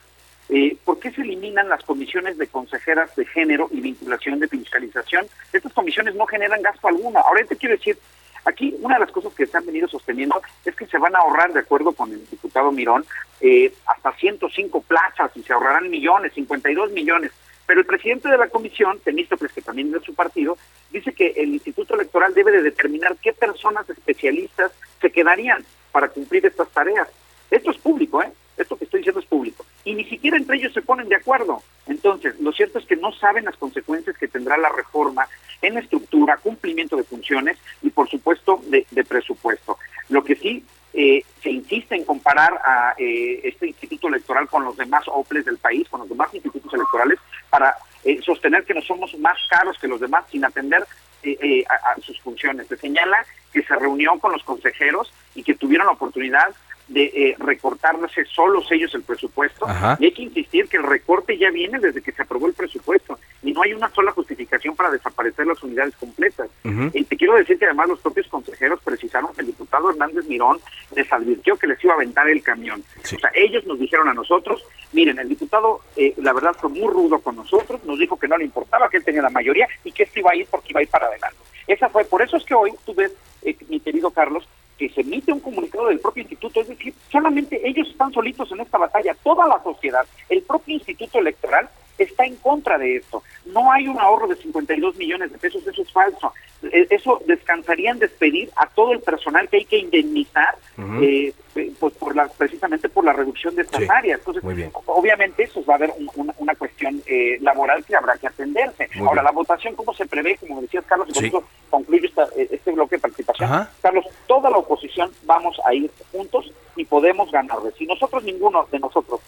[0.49, 5.25] eh, ¿por qué se eliminan las comisiones de consejeras de género y vinculación de fiscalización?
[5.53, 7.19] Estas comisiones no generan gasto alguno.
[7.19, 7.97] Ahora te quiero decir,
[8.45, 11.19] aquí una de las cosas que se han venido sosteniendo es que se van a
[11.19, 13.05] ahorrar, de acuerdo con el diputado Mirón,
[13.39, 17.31] eh, hasta 105 plazas y se ahorrarán millones, 52 millones.
[17.65, 20.57] Pero el presidente de la comisión, Temístocles, que también es de su partido,
[20.91, 26.45] dice que el Instituto Electoral debe de determinar qué personas especialistas se quedarían para cumplir
[26.45, 27.07] estas tareas.
[27.49, 28.31] Esto es público, ¿eh?
[28.57, 29.65] Esto que estoy diciendo es público.
[29.83, 31.61] Y ni siquiera entre ellos se ponen de acuerdo.
[31.87, 35.27] Entonces, lo cierto es que no saben las consecuencias que tendrá la reforma
[35.61, 39.77] en estructura, cumplimiento de funciones y, por supuesto, de, de presupuesto.
[40.09, 40.63] Lo que sí
[40.93, 45.57] eh, se insiste en comparar a eh, este instituto electoral con los demás OPLES del
[45.57, 47.17] país, con los demás institutos electorales,
[47.49, 52.01] para eh, sostener que no somos más caros que los demás sin atender a, a,
[52.01, 52.67] sus funciones.
[52.67, 56.49] Se señala que se reunió con los consejeros y que tuvieron la oportunidad
[56.91, 59.65] de eh, recortarse solos ellos el presupuesto.
[59.99, 63.17] Y hay que insistir que el recorte ya viene desde que se aprobó el presupuesto
[63.41, 66.49] y no hay una sola justificación para desaparecer las unidades completas.
[66.93, 70.59] Y te quiero decir que además los propios consejeros precisaron que el diputado Hernández Mirón
[70.95, 72.83] les advirtió que les iba a aventar el camión.
[73.03, 76.87] O sea, ellos nos dijeron a nosotros, miren, el diputado, eh, la verdad, fue muy
[76.91, 79.91] rudo con nosotros, nos dijo que no le importaba, que él tenía la mayoría y
[79.91, 81.37] que esto iba a ir porque iba a ir para adelante.
[81.67, 84.47] Esa fue, por eso es que hoy tú ves, eh, mi querido Carlos,
[84.91, 88.77] se emite un comunicado del propio instituto, es decir, solamente ellos están solitos en esta
[88.77, 91.69] batalla, toda la sociedad, el propio instituto electoral
[92.03, 93.23] está en contra de esto.
[93.45, 96.33] No hay un ahorro de 52 millones de pesos, eso es falso.
[96.63, 100.57] E, eso descansaría en despedir a todo el personal que hay que indemnizar,
[101.01, 104.19] eh, eh, pues por la, precisamente por la reducción de estas áreas.
[104.19, 104.43] Entonces,
[104.85, 105.93] obviamente eso va a haber
[106.37, 108.89] una cuestión eh, laboral que habrá que atenderse.
[108.99, 110.37] Ahora, la votación, ¿cómo se prevé?
[110.37, 111.31] Como decías, Carlos, y sí.
[111.69, 113.01] concluyo este bloque de
[113.33, 113.67] participación.
[113.81, 117.57] Carlos, toda la oposición vamos a ir juntos y podemos ganar.
[117.77, 119.19] Si nosotros, ninguno de nosotros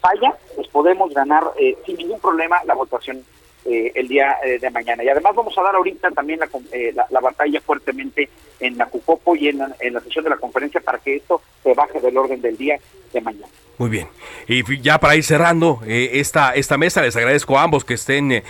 [0.00, 1.44] falla, pues podemos ganar
[1.84, 3.24] sin ningún problema la votación
[3.68, 5.02] eh, el día eh, de mañana.
[5.02, 6.38] Y además vamos a dar ahorita también
[6.70, 8.28] eh, la, la, batalla fuertemente
[8.60, 11.74] en la Cucopo y en, en, la sesión de la conferencia para que esto se
[11.74, 12.78] baje del orden del día
[13.12, 13.48] de mañana.
[13.78, 14.06] Muy bien.
[14.46, 18.44] Y ya para ir cerrando esta, esta mesa, les agradezco a ambos que estén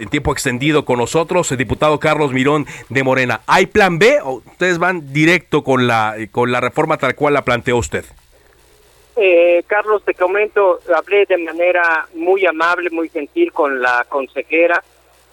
[0.00, 3.42] en tiempo extendido con nosotros, el diputado Carlos Mirón de Morena.
[3.46, 7.44] ¿Hay plan B o ustedes van directo con la, con la reforma tal cual la
[7.44, 8.04] planteó usted?
[9.16, 14.82] Eh, Carlos, te comento, hablé de manera muy amable, muy gentil con la consejera,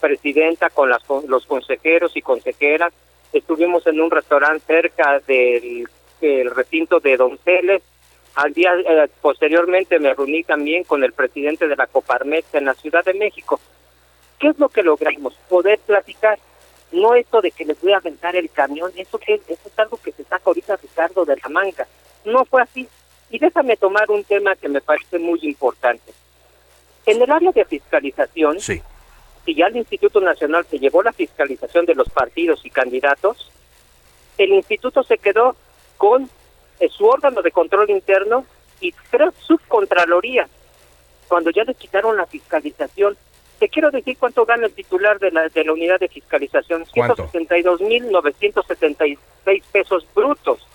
[0.01, 2.91] presidenta, con las, los consejeros y consejeras.
[3.31, 5.87] Estuvimos en un restaurante cerca del,
[6.53, 7.81] recinto de Donceles.
[8.35, 12.73] Al día eh, posteriormente me reuní también con el presidente de la Coparmex en la
[12.73, 13.59] Ciudad de México.
[14.39, 15.33] ¿Qué es lo que logramos?
[15.49, 16.39] Poder platicar.
[16.91, 19.97] No esto de que les voy a aventar el camión, eso que eso es algo
[19.97, 21.85] que se saca ahorita Ricardo de la manga.
[22.23, 22.87] No fue así
[23.29, 26.13] y déjame tomar un tema que me parece muy importante.
[27.05, 28.81] En el área de fiscalización, si
[29.45, 33.51] ya el Instituto Nacional se llevó la fiscalización de los partidos y candidatos,
[34.37, 35.55] el instituto se quedó
[35.97, 36.29] con
[36.79, 38.45] eh, su órgano de control interno
[38.79, 40.49] y tres subcontralorías.
[41.27, 43.17] Cuando ya le quitaron la fiscalización,
[43.59, 49.17] te quiero decir cuánto gana el titular de la, de la unidad de fiscalización, 162.976
[49.71, 50.67] pesos brutos.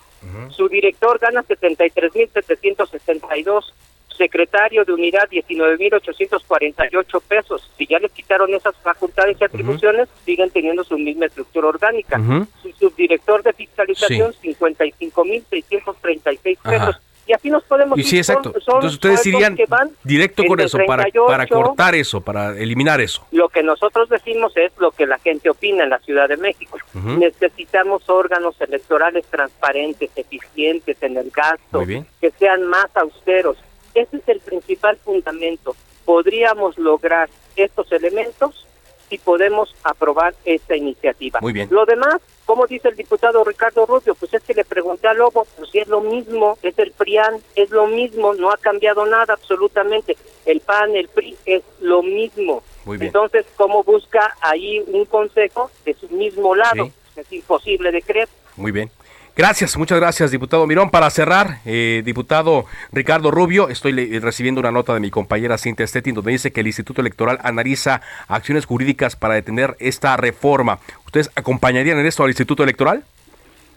[0.49, 3.73] Su director gana 73.762,
[4.17, 7.69] secretario de unidad 19.848 pesos.
[7.77, 12.21] Si ya le quitaron esas facultades y atribuciones, siguen teniendo su misma estructura orgánica.
[12.61, 17.01] Su subdirector de fiscalización, 55.636 pesos.
[17.25, 17.97] Y así nos podemos...
[17.97, 18.53] Y sí, exacto.
[18.55, 19.57] Entonces ustedes irían
[20.03, 23.25] directo con eso, para, para cortar eso, para eliminar eso.
[23.31, 26.77] Lo que nosotros decimos es lo que la gente opina en la Ciudad de México.
[26.93, 33.57] Necesitamos órganos electorales transparentes, eficientes en el gasto, que sean más austeros.
[33.93, 35.75] Ese es el principal fundamento.
[36.03, 38.67] Podríamos lograr estos elementos
[39.09, 41.39] si podemos aprobar esta iniciativa.
[41.41, 41.69] Muy bien.
[41.71, 45.45] Lo demás, como dice el diputado Ricardo Rubio, pues es que le pregunté a Lobo,
[45.57, 50.17] pues es lo mismo, es el PRIAN, es lo mismo, no ha cambiado nada absolutamente.
[50.45, 52.63] El PAN, el PRI, es lo mismo.
[52.85, 53.07] Muy bien.
[53.07, 56.89] Entonces, ¿cómo busca ahí un consejo de su mismo lado?
[57.15, 58.27] Es imposible de creer.
[58.57, 58.91] Muy bien.
[59.35, 60.91] Gracias, muchas gracias, diputado Mirón.
[60.91, 66.13] Para cerrar, eh, diputado Ricardo Rubio, estoy recibiendo una nota de mi compañera Cintia Stettin
[66.13, 70.77] donde dice que el Instituto Electoral analiza acciones jurídicas para detener esta reforma.
[71.07, 73.03] ¿Ustedes acompañarían en esto al Instituto Electoral?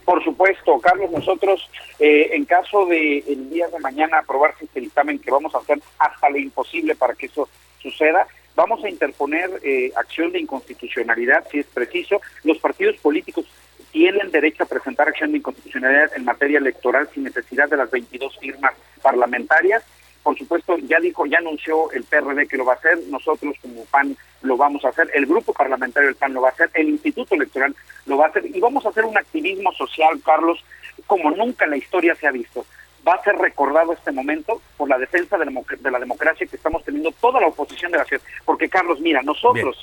[0.04, 5.18] Por supuesto, Carlos, nosotros eh, en caso de el día de mañana aprobarse este dictamen
[5.18, 7.48] que vamos a hacer hasta lo imposible para que eso
[7.80, 12.20] suceda, vamos a interponer eh, acción de inconstitucionalidad si es preciso.
[12.44, 13.46] Los partidos políticos
[13.92, 18.38] tienen derecho a presentar acción de inconstitucionalidad en materia electoral sin necesidad de las 22
[18.38, 19.82] firmas parlamentarias.
[20.22, 23.84] Por supuesto, ya dijo, ya anunció el PRD que lo va a hacer, nosotros como
[23.84, 26.88] PAN lo vamos a hacer, el grupo parlamentario del PAN lo va a hacer, el
[26.88, 27.74] Instituto Electoral
[28.06, 28.44] lo va a hacer.
[28.46, 30.64] Y vamos a hacer un activismo social, Carlos,
[31.06, 32.66] como nunca en la historia se ha visto
[33.06, 35.44] va a ser recordado este momento por la defensa de
[35.90, 38.22] la, democracia que estamos teniendo toda la oposición de la ciudad.
[38.44, 39.76] Porque, Carlos, mira, nosotros,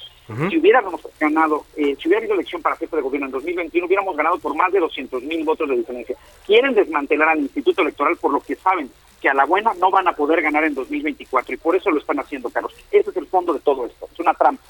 [0.49, 4.15] si hubiéramos ganado, eh, si hubiera habido elección para jefe de gobierno en 2021, hubiéramos
[4.15, 6.15] ganado por más de 200 mil votos de diferencia.
[6.45, 8.89] Quieren desmantelar al Instituto Electoral por lo que saben
[9.21, 11.99] que a la buena no van a poder ganar en 2024 y por eso lo
[11.99, 12.73] están haciendo, Carlos.
[12.91, 14.63] Ese es el fondo de todo esto, es una trampa.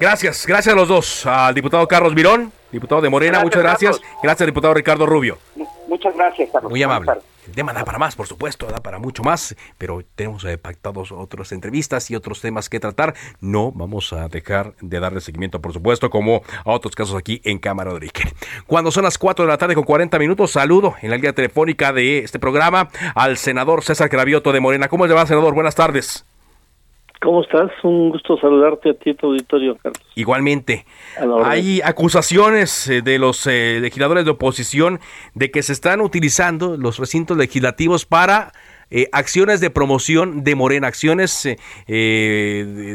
[0.00, 1.26] Gracias, gracias a los dos.
[1.26, 4.00] Al diputado Carlos Mirón, diputado de Morena, muchas gracias.
[4.22, 5.38] Gracias, diputado Ricardo Rubio.
[5.86, 6.70] Muchas gracias, Carlos.
[6.70, 7.12] Muy amable.
[7.46, 11.10] El tema da para más, por supuesto, da para mucho más, pero tenemos eh, pactados
[11.10, 13.14] otras entrevistas y otros temas que tratar.
[13.40, 17.58] No vamos a dejar de darle seguimiento, por supuesto, como a otros casos aquí en
[17.58, 18.12] Cámara de.
[18.66, 21.92] Cuando son las 4 de la tarde con 40 minutos, saludo en la línea telefónica
[21.92, 24.88] de este programa al senador César Cravioto de Morena.
[24.88, 25.54] ¿Cómo le va, senador?
[25.54, 26.24] Buenas tardes.
[27.22, 27.70] ¿Cómo estás?
[27.84, 30.02] Un gusto saludarte a ti y tu auditorio, Carlos.
[30.16, 30.84] Igualmente.
[31.44, 34.98] Hay acusaciones eh, de los eh, legisladores de oposición
[35.34, 38.50] de que se están utilizando los recintos legislativos para
[38.90, 41.48] eh, acciones de promoción de Morena, acciones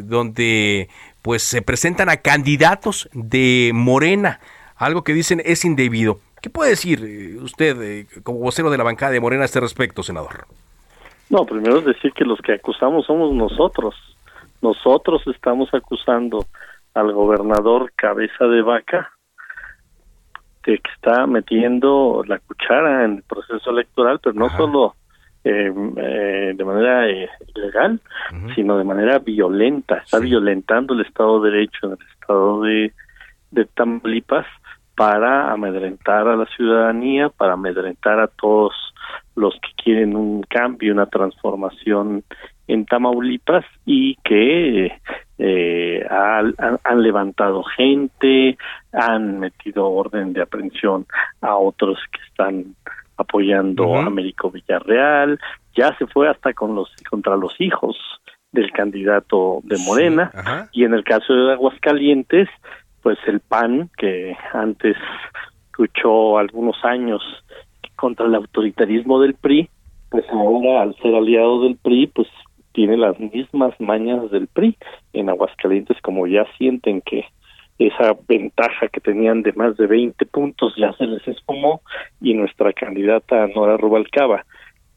[0.03, 0.89] donde
[1.21, 4.41] pues se presentan a candidatos de Morena,
[4.75, 6.19] algo que dicen es indebido.
[6.41, 10.47] ¿Qué puede decir usted como vocero de la bancada de Morena a este respecto, senador?
[11.29, 13.95] No, primero es decir que los que acusamos somos nosotros
[14.61, 16.45] nosotros estamos acusando
[16.93, 19.11] al gobernador cabeza de vaca
[20.65, 24.95] de que está metiendo la cuchara en el proceso electoral, pero no solo
[25.43, 28.01] eh, eh, de manera eh, ilegal,
[28.53, 29.99] sino de manera violenta.
[29.99, 32.93] Está violentando el Estado de Derecho en el Estado de,
[33.51, 34.45] de Tamaulipas
[34.95, 38.73] para amedrentar a la ciudadanía, para amedrentar a todos
[39.35, 42.23] los que quieren un cambio, una transformación
[42.67, 44.91] en Tamaulipas y que
[45.39, 48.57] eh, han, levantado gente,
[48.91, 51.05] han metido orden de aprehensión
[51.41, 52.75] a otros que están
[53.17, 55.39] apoyando a Américo Villarreal,
[55.75, 57.97] ya se fue hasta con los contra los hijos
[58.51, 60.31] del candidato de Morena.
[60.71, 62.49] y en el caso de Aguascalientes,
[63.01, 64.95] pues el PAN que antes
[65.77, 67.21] luchó algunos años
[67.95, 69.69] contra el autoritarismo del PRI,
[70.09, 72.27] pues ahora al ser aliado del PRI, pues
[72.77, 74.77] tiene las mismas mañas del PRI
[75.13, 77.25] en Aguascalientes, como ya sienten que
[77.79, 81.81] esa ventaja que tenían de más de 20 puntos ya se les esfumó
[82.21, 84.45] y nuestra candidata Nora Rubalcaba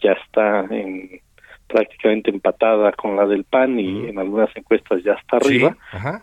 [0.03, 1.22] ya está en
[1.71, 5.77] prácticamente empatada con la del PAN y en algunas encuestas ya está arriba,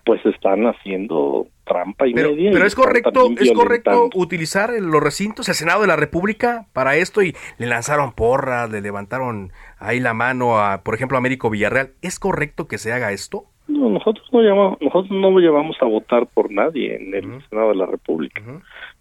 [0.06, 2.52] pues están haciendo trampa y media.
[2.52, 7.22] Pero es correcto, es correcto utilizar los recintos, el Senado de la República para esto
[7.22, 11.92] y le lanzaron porras, le levantaron ahí la mano a, por ejemplo, a Américo Villarreal.
[12.02, 13.46] ¿Es correcto que se haga esto?
[13.68, 17.76] No, nosotros no llamamos, nosotros no llevamos a votar por nadie en el Senado de
[17.76, 18.42] la República.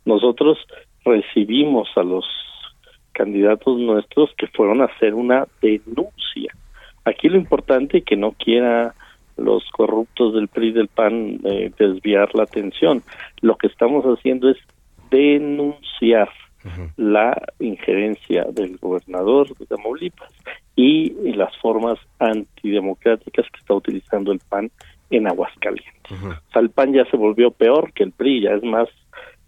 [0.05, 0.59] Nosotros
[1.05, 2.25] recibimos a los
[3.17, 6.55] candidatos nuestros que fueron a hacer una denuncia.
[7.05, 8.95] Aquí lo importante es que no quiera
[9.37, 13.03] los corruptos del PRI del PAN eh, desviar la atención.
[13.41, 14.59] Lo que estamos haciendo es
[15.11, 16.29] denunciar
[16.97, 20.33] la injerencia del gobernador de Tamaulipas
[20.75, 24.71] y, las formas antidemocráticas que está utilizando el PAN
[25.11, 26.11] en Aguascalientes.
[26.11, 28.89] O sea, el PAN ya se volvió peor que el PRI, ya es más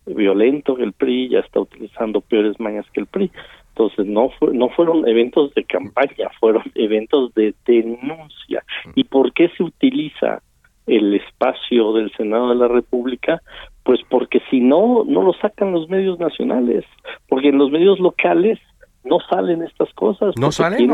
[0.06, 3.30] violento que el PRI, ya está utilizando peores mañas que el PRI.
[3.78, 8.64] Entonces no fue, no fueron eventos de campaña, fueron eventos de denuncia.
[8.96, 10.42] ¿Y por qué se utiliza
[10.88, 13.40] el espacio del Senado de la República?
[13.84, 16.84] Pues porque si no, no lo sacan los medios nacionales,
[17.28, 18.58] porque en los medios locales
[19.04, 20.34] no salen estas cosas.
[20.36, 20.90] No salen.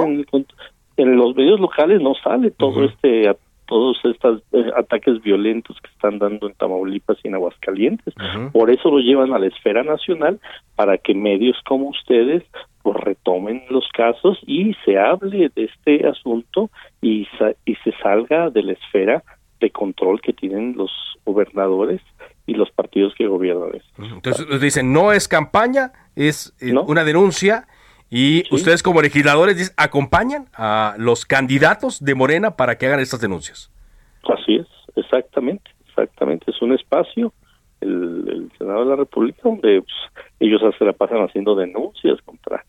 [0.99, 3.35] En los medios locales no sale todo este
[3.67, 8.13] todos estos eh, ataques violentos que están dando en Tamaulipas y en Aguascalientes.
[8.53, 10.39] Por eso lo llevan a la esfera nacional
[10.77, 12.45] para que medios como ustedes
[12.85, 16.71] pues retomen los casos y se hable de este asunto
[17.01, 17.27] y,
[17.65, 19.25] y se salga de la esfera
[19.59, 20.91] de control que tienen los
[21.25, 22.03] gobernadores
[22.47, 23.81] y los partidos que gobiernan.
[23.97, 27.67] Entonces dicen, no es campaña, es eh, una denuncia
[28.11, 33.73] y ustedes como legisladores acompañan a los candidatos de Morena para que hagan estas denuncias.
[34.29, 36.51] Así es, exactamente, exactamente.
[36.51, 37.33] Es un espacio,
[37.81, 42.63] el, Senado de la República, donde pues, ellos se la pasan haciendo denuncias contra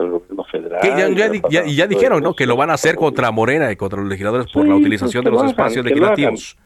[0.00, 1.40] contra el gobierno federal.
[1.68, 2.34] y ya, dijeron, ¿no?
[2.34, 5.30] Que lo van a hacer contra Morena y contra los legisladores por la utilización de
[5.30, 6.56] los espacios legislativos.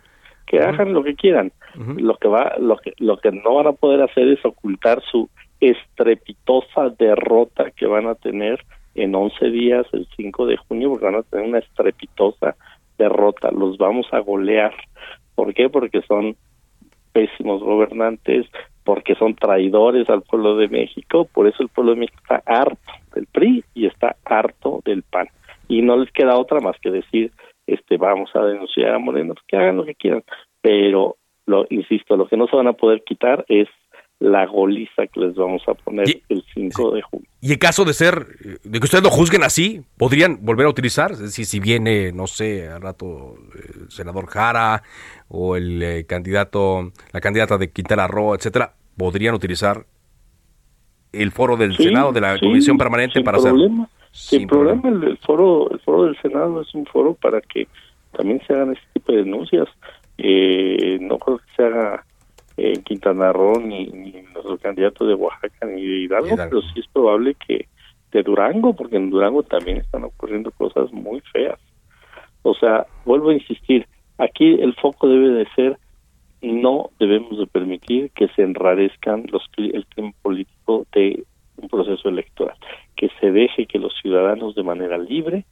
[0.46, 1.52] Que hagan, lo que quieran.
[1.96, 5.28] Lo que va, lo que, lo que no van a poder hacer es ocultar su
[5.60, 8.60] estrepitosa derrota que van a tener
[8.94, 12.54] en 11 días, el 5 de junio, porque van a tener una estrepitosa
[12.98, 13.50] derrota.
[13.50, 14.74] Los vamos a golear.
[15.34, 15.68] ¿Por qué?
[15.68, 16.36] Porque son
[17.12, 18.46] pésimos gobernantes,
[18.84, 22.92] porque son traidores al pueblo de México, por eso el pueblo de México está harto
[23.14, 25.28] del PRI y está harto del PAN.
[25.68, 27.32] Y no les queda otra más que decir,
[27.66, 30.22] este, vamos a denunciar a Moreno, pues que hagan lo que quieran,
[30.60, 33.68] pero lo insisto, lo que no se van a poder quitar es
[34.20, 37.28] la goliza que les vamos a poner el 5 de junio.
[37.40, 38.26] Y en caso de ser,
[38.62, 41.12] de que ustedes lo juzguen así, ¿podrían volver a utilizar?
[41.12, 44.82] Es decir, si viene, no sé, al rato el senador Jara
[45.28, 49.84] o el eh, candidato, la candidata de Quintana Roo, etcétera, ¿podrían utilizar
[51.14, 55.80] el foro del Senado, de la Comisión Permanente para problema, Sin, problema, El, foro, el
[55.80, 57.68] foro del Senado es un foro para que
[58.12, 59.68] también se hagan este tipo de denuncias.
[60.18, 62.04] Eh, no creo que se haga
[62.56, 66.86] en Quintana Roo, ni, ni nuestro candidato de Oaxaca, ni de Hidalgo, pero sí es
[66.88, 67.66] probable que
[68.12, 71.58] de Durango, porque en Durango también están ocurriendo cosas muy feas.
[72.42, 73.86] O sea, vuelvo a insistir,
[74.18, 75.78] aquí el foco debe de ser
[76.44, 81.24] no debemos de permitir que se enrarezcan los el clima político de
[81.56, 82.56] un proceso electoral,
[82.96, 85.44] que se deje que los ciudadanos de manera libre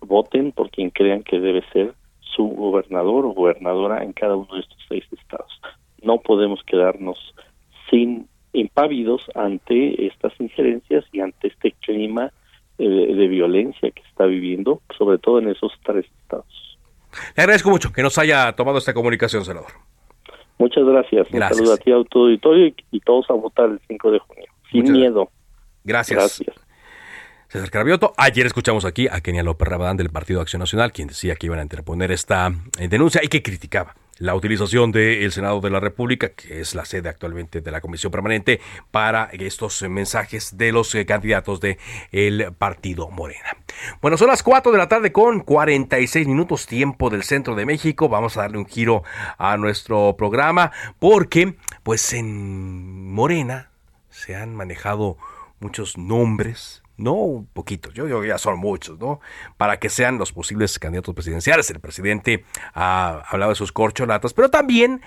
[0.00, 4.60] voten por quien crean que debe ser su gobernador o gobernadora en cada uno de
[4.60, 5.60] estos seis estados
[6.02, 7.18] no podemos quedarnos
[7.90, 12.32] sin impávidos ante estas injerencias y ante este clima
[12.78, 16.69] eh, de violencia que está viviendo, sobre todo en esos tres estados.
[17.36, 19.72] Le agradezco mucho que nos haya tomado esta comunicación, senador.
[20.58, 21.26] Muchas gracias.
[21.30, 21.52] gracias.
[21.52, 24.44] Un saludo a ti, a tu auditorio, y, todos a votar el 5 de junio.
[24.70, 25.30] Sin miedo.
[25.84, 26.18] Gracias.
[26.18, 26.56] Gracias.
[27.48, 28.12] César Carabioto.
[28.16, 31.58] Ayer escuchamos aquí a Kenia López Rabadán del Partido Acción Nacional, quien decía que iban
[31.58, 36.28] a interponer esta eh, denuncia y que criticaba la utilización del Senado de la República,
[36.28, 38.60] que es la sede actualmente de la Comisión Permanente,
[38.90, 41.78] para estos mensajes de los eh, candidatos del
[42.12, 43.56] el Partido Morena.
[44.02, 48.10] Bueno, son las 4 de la tarde con 46 minutos tiempo del centro de México.
[48.10, 49.02] Vamos a darle un giro
[49.38, 53.70] a nuestro programa porque, pues en Morena
[54.10, 55.16] se han manejado
[55.60, 59.20] muchos nombres no un poquito, yo ya son muchos, ¿no?
[59.56, 61.70] Para que sean los posibles candidatos presidenciales.
[61.70, 62.44] El presidente
[62.74, 65.00] ha hablado de sus corcholatas, pero también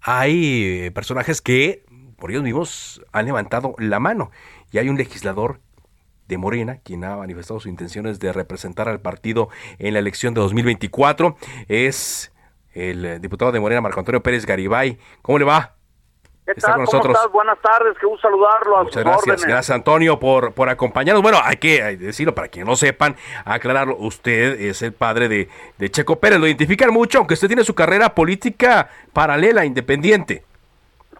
[0.00, 1.84] hay personajes que
[2.16, 4.30] por ellos mismos han levantado la mano.
[4.70, 5.60] Y hay un legislador
[6.26, 10.42] de Morena, quien ha manifestado sus intenciones de representar al partido en la elección de
[10.42, 11.36] 2024.
[11.68, 12.32] Es
[12.74, 14.98] el diputado de Morena, Marco Antonio Pérez Garibay.
[15.22, 15.77] ¿Cómo le va?
[16.48, 16.82] ¿Qué tal?
[16.86, 17.30] ¿Cómo estás?
[17.30, 18.84] Buenas tardes, qué gusto saludarlo.
[18.84, 21.22] Muchas gracias, gracias Antonio por, por acompañarnos.
[21.22, 25.90] Bueno, hay que decirlo para quienes no sepan, aclararlo, usted es el padre de, de
[25.90, 30.42] Checo Pérez, lo identifican mucho, aunque usted tiene su carrera política paralela, independiente.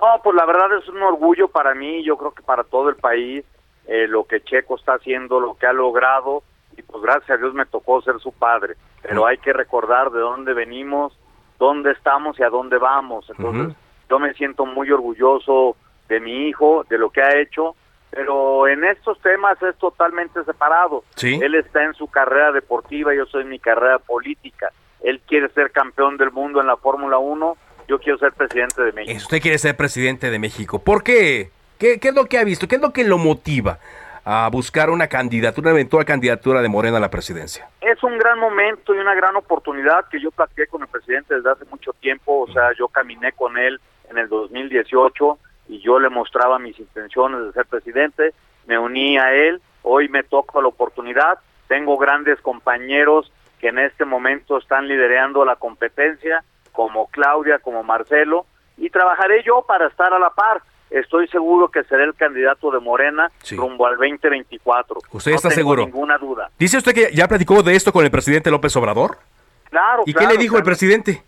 [0.00, 2.96] No, pues la verdad es un orgullo para mí, yo creo que para todo el
[2.96, 3.44] país,
[3.86, 6.42] eh, lo que Checo está haciendo, lo que ha logrado,
[6.74, 10.20] y pues gracias a Dios me tocó ser su padre, pero hay que recordar de
[10.20, 11.12] dónde venimos,
[11.58, 13.76] dónde estamos y a dónde vamos, entonces...
[14.10, 15.76] Yo me siento muy orgulloso
[16.08, 17.76] de mi hijo, de lo que ha hecho,
[18.10, 21.04] pero en estos temas es totalmente separado.
[21.22, 24.70] Él está en su carrera deportiva, yo soy en mi carrera política.
[25.02, 27.56] Él quiere ser campeón del mundo en la Fórmula 1,
[27.86, 29.16] yo quiero ser presidente de México.
[29.16, 30.78] Usted quiere ser presidente de México.
[30.78, 31.50] ¿Por qué?
[31.78, 32.66] ¿Qué, qué es lo que ha visto?
[32.66, 33.78] ¿Qué es lo que lo motiva?
[34.30, 37.66] a buscar una candidatura, una eventual candidatura de Morena a la presidencia?
[37.80, 41.50] Es un gran momento y una gran oportunidad que yo platiqué con el presidente desde
[41.50, 43.80] hace mucho tiempo, o sea, yo caminé con él
[44.10, 45.38] en el 2018
[45.68, 48.32] y yo le mostraba mis intenciones de ser presidente,
[48.66, 51.38] me uní a él, hoy me toca la oportunidad,
[51.68, 53.30] tengo grandes compañeros
[53.60, 56.42] que en este momento están liderando la competencia,
[56.72, 58.46] como Claudia, como Marcelo,
[58.76, 60.62] y trabajaré yo para estar a la par.
[60.90, 65.00] Estoy seguro que seré el candidato de Morena rumbo al 2024.
[65.10, 65.84] ¿Usted está seguro?
[65.84, 66.50] Ninguna duda.
[66.58, 69.18] ¿Dice usted que ya platicó de esto con el presidente López Obrador?
[69.68, 70.04] Claro.
[70.06, 71.22] ¿Y qué le dijo el presidente?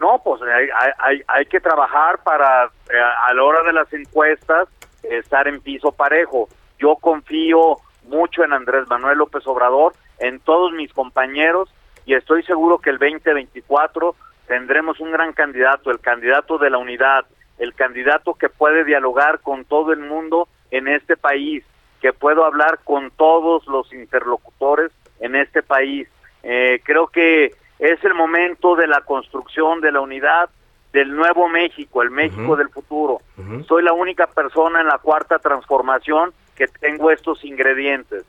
[0.00, 0.68] No, pues hay,
[0.98, 4.68] hay, hay que trabajar para, eh, a la hora de las encuestas,
[5.02, 6.48] estar en piso parejo.
[6.78, 11.72] Yo confío mucho en Andrés Manuel López Obrador, en todos mis compañeros,
[12.06, 14.14] y estoy seguro que el 2024
[14.46, 17.24] tendremos un gran candidato, el candidato de la unidad,
[17.58, 21.64] el candidato que puede dialogar con todo el mundo en este país,
[22.00, 26.08] que puedo hablar con todos los interlocutores en este país.
[26.42, 30.48] Eh, creo que es el momento de la construcción de la unidad
[30.92, 33.20] del nuevo México, el México del futuro.
[33.66, 38.24] Soy la única persona en la cuarta transformación que tengo estos ingredientes.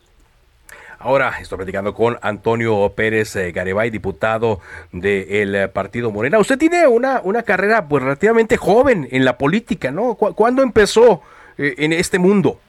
[0.97, 6.39] Ahora estoy platicando con Antonio Pérez eh, Garibay, diputado del eh, Partido Morena.
[6.39, 10.15] Usted tiene una, una carrera pues relativamente joven en la política, ¿no?
[10.15, 11.21] ¿Cuándo empezó
[11.57, 12.59] eh, en este mundo?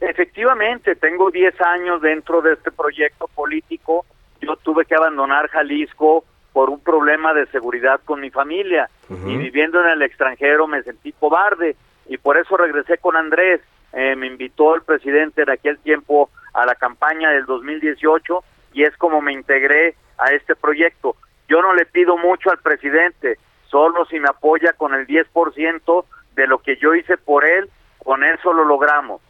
[0.00, 4.06] Efectivamente, tengo 10 años dentro de este proyecto político.
[4.40, 9.80] Yo tuve que abandonar Jalisco por un problema de seguridad con mi familia y viviendo
[9.80, 11.76] en el extranjero me sentí cobarde
[12.08, 13.60] y por eso regresé con Andrés.
[13.92, 18.96] Eh, me invitó el presidente de aquel tiempo a la campaña del 2018 y es
[18.96, 21.16] como me integré a este proyecto.
[21.48, 26.46] Yo no le pido mucho al presidente, solo si me apoya con el 10% de
[26.46, 29.20] lo que yo hice por él, con eso lo logramos.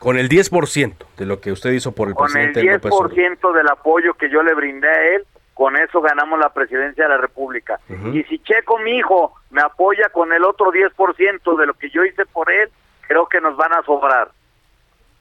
[0.00, 2.60] Con el 10% de lo que usted hizo por el presidente.
[2.60, 6.48] Con el 10% del apoyo que yo le brindé a él, con eso ganamos la
[6.54, 7.78] presidencia de la República.
[8.14, 12.02] Y si Checo, mi hijo, me apoya con el otro 10% de lo que yo
[12.02, 12.70] hice por él,
[13.06, 14.30] creo que nos van a sobrar.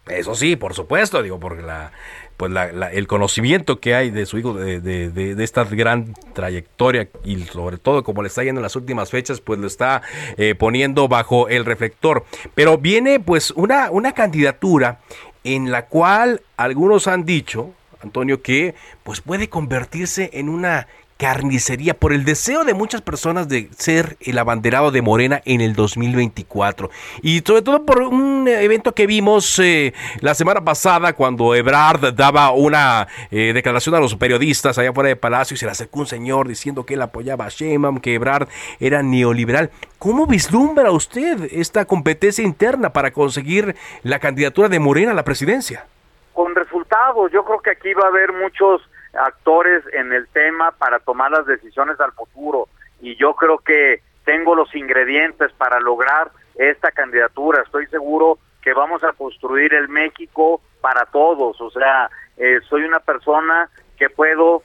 [0.08, 1.92] Eso sí, por supuesto, digo, porque la,
[2.40, 7.10] pues la, el conocimiento que hay de su hijo, de, de, de, esta gran trayectoria
[7.26, 10.04] y sobre todo como le está yendo en las últimas fechas, pues lo está
[10.38, 12.26] eh, poniendo bajo el reflector.
[12.56, 15.02] Pero viene pues una, una candidatura
[15.44, 18.74] en la cual algunos han dicho, Antonio, que
[19.04, 20.88] pues puede convertirse en una
[21.20, 25.76] carnicería por el deseo de muchas personas de ser el abanderado de Morena en el
[25.76, 26.90] 2024
[27.22, 32.52] y sobre todo por un evento que vimos eh, la semana pasada cuando Ebrard daba
[32.52, 36.06] una eh, declaración a los periodistas allá fuera de Palacio y se le acercó un
[36.06, 38.48] señor diciendo que él apoyaba a Sheinbaum, que Ebrard
[38.80, 39.72] era neoliberal.
[39.98, 45.86] ¿Cómo vislumbra usted esta competencia interna para conseguir la candidatura de Morena a la presidencia?
[46.32, 48.82] Con resultados, yo creo que aquí va a haber muchos
[49.20, 52.68] actores en el tema para tomar las decisiones al futuro
[53.02, 57.62] y yo creo que tengo los ingredientes para lograr esta candidatura.
[57.64, 61.60] Estoy seguro que vamos a construir el México para todos.
[61.62, 64.64] O sea, eh, soy una persona que puedo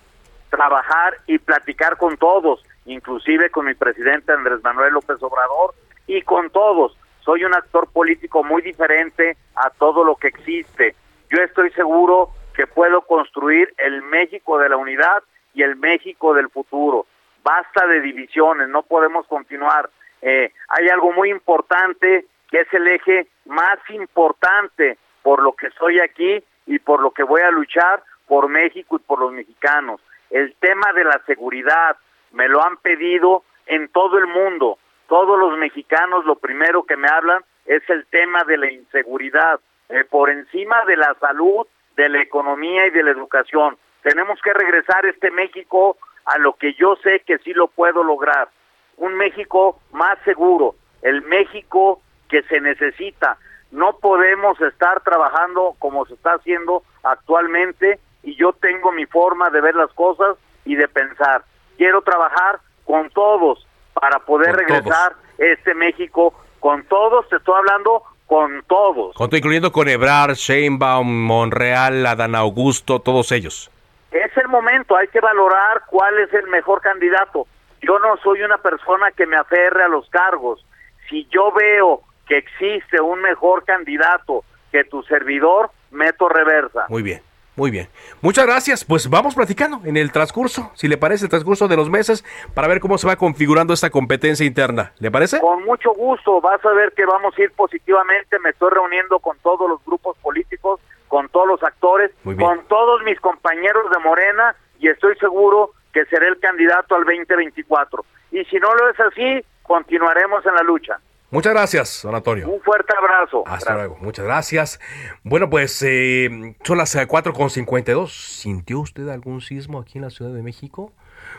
[0.50, 5.74] trabajar y platicar con todos, inclusive con mi presidente Andrés Manuel López Obrador
[6.06, 6.96] y con todos.
[7.20, 10.94] Soy un actor político muy diferente a todo lo que existe.
[11.30, 16.48] Yo estoy seguro que puedo construir el México de la unidad y el México del
[16.48, 17.06] futuro.
[17.42, 19.90] Basta de divisiones, no podemos continuar.
[20.22, 26.00] Eh, hay algo muy importante que es el eje más importante por lo que estoy
[26.00, 30.00] aquí y por lo que voy a luchar por México y por los mexicanos.
[30.30, 31.96] El tema de la seguridad,
[32.32, 34.78] me lo han pedido en todo el mundo.
[35.08, 39.60] Todos los mexicanos lo primero que me hablan es el tema de la inseguridad.
[39.88, 41.66] Eh, por encima de la salud
[41.96, 43.76] de la economía y de la educación.
[44.02, 48.48] Tenemos que regresar este México a lo que yo sé que sí lo puedo lograr.
[48.96, 53.38] Un México más seguro, el México que se necesita.
[53.70, 59.60] No podemos estar trabajando como se está haciendo actualmente y yo tengo mi forma de
[59.60, 61.44] ver las cosas y de pensar.
[61.76, 68.62] Quiero trabajar con todos para poder regresar este México con todos, te estoy hablando con
[68.66, 69.14] todos.
[69.32, 73.70] incluyendo con Ebrard, Sheinbaum, Monreal, Adán Augusto, todos ellos.
[74.10, 77.46] Es el momento, hay que valorar cuál es el mejor candidato.
[77.82, 80.64] Yo no soy una persona que me aferre a los cargos.
[81.08, 86.86] Si yo veo que existe un mejor candidato que tu servidor, meto reversa.
[86.88, 87.20] Muy bien.
[87.56, 87.88] Muy bien.
[88.20, 88.84] Muchas gracias.
[88.84, 92.66] Pues vamos platicando en el transcurso, si le parece, el transcurso de los meses, para
[92.66, 94.92] ver cómo se va configurando esta competencia interna.
[94.98, 95.40] ¿Le parece?
[95.40, 96.40] Con mucho gusto.
[96.40, 98.38] Vas a ver que vamos a ir positivamente.
[98.40, 103.20] Me estoy reuniendo con todos los grupos políticos, con todos los actores, con todos mis
[103.20, 108.04] compañeros de Morena y estoy seguro que seré el candidato al 2024.
[108.32, 110.98] Y si no lo es así, continuaremos en la lucha.
[111.34, 112.48] Muchas gracias, don Antonio.
[112.48, 113.42] Un fuerte abrazo.
[113.48, 113.96] Hasta luego.
[114.00, 114.78] Muchas gracias.
[115.24, 118.06] Bueno, pues eh, son las 4.52.
[118.06, 120.92] Eh, ¿Sintió usted algún sismo aquí en la Ciudad de México?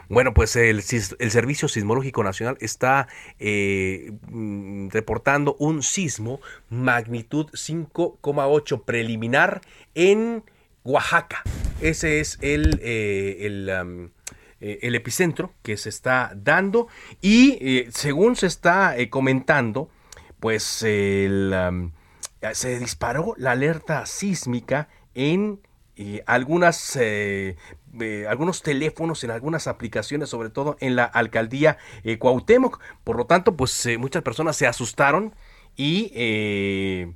[0.10, 0.84] Bueno, pues el,
[1.20, 3.08] el Servicio Sismológico Nacional está
[3.40, 9.62] eh, mm, reportando un sismo magnitud 5,8 preliminar
[9.94, 10.44] en
[10.84, 11.44] Oaxaca.
[11.80, 14.12] Ese es el, el
[14.62, 16.88] eh, el epicentro que se está dando
[17.22, 19.90] y eh, según se está eh, comentando,
[20.40, 21.30] pues se
[22.80, 25.60] disparó la alerta sísmica en
[26.26, 26.98] algunas
[28.30, 31.78] algunos teléfonos en algunas aplicaciones sobre todo en la alcaldía
[32.20, 32.80] Cuauhtémoc.
[33.04, 35.34] Por lo tanto pues muchas personas se asustaron
[35.76, 37.16] y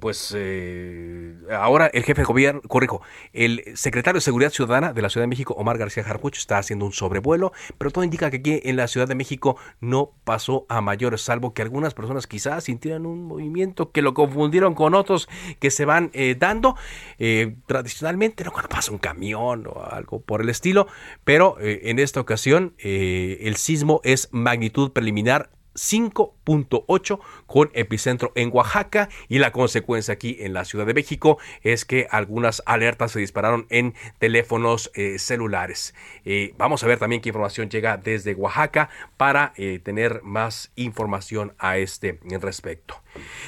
[0.00, 3.00] pues eh, ahora el jefe de gobierno, corrijo,
[3.32, 6.84] el secretario de Seguridad Ciudadana de la Ciudad de México, Omar García Harpuch, está haciendo
[6.84, 10.80] un sobrevuelo, pero todo indica que aquí en la Ciudad de México no pasó a
[10.80, 15.28] mayores, salvo que algunas personas quizás sintieran un movimiento que lo confundieron con otros
[15.58, 16.76] que se van eh, dando.
[17.18, 20.86] Eh, tradicionalmente, no cuando pasa un camión o algo por el estilo,
[21.24, 29.38] pero en esta ocasión el sismo es magnitud preliminar 5.8 con epicentro en Oaxaca y
[29.38, 33.94] la consecuencia aquí en la Ciudad de México es que algunas alertas se dispararon en
[34.18, 35.94] teléfonos eh, celulares.
[36.24, 41.54] Eh, vamos a ver también qué información llega desde Oaxaca para eh, tener más información
[41.58, 43.02] a este respecto.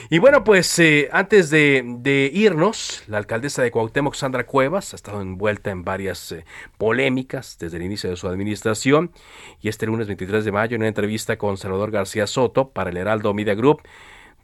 [0.08, 5.20] Y bueno, pues eh, antes de, irnos, la alcaldesa de Cuauhtémoc, Sandra Cuevas, ha estado
[5.20, 6.44] envuelta en varias eh,
[6.78, 9.12] polémicas desde el inicio de su administración.
[9.60, 12.96] Y este lunes 23 de mayo en una entrevista con Salvador García Soto para el
[12.96, 13.82] Heraldo Media Group,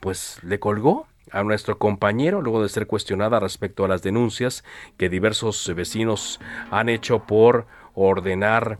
[0.01, 4.65] pues le colgó a nuestro compañero luego de ser cuestionada respecto a las denuncias
[4.97, 6.41] que diversos vecinos
[6.71, 8.79] han hecho por ordenar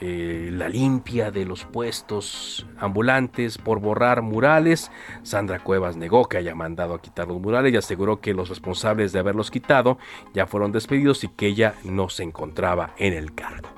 [0.00, 4.90] eh, la limpia de los puestos ambulantes por borrar murales.
[5.22, 9.12] Sandra Cuevas negó que haya mandado a quitar los murales y aseguró que los responsables
[9.12, 9.98] de haberlos quitado
[10.32, 13.68] ya fueron despedidos y que ella no se encontraba en el cargo.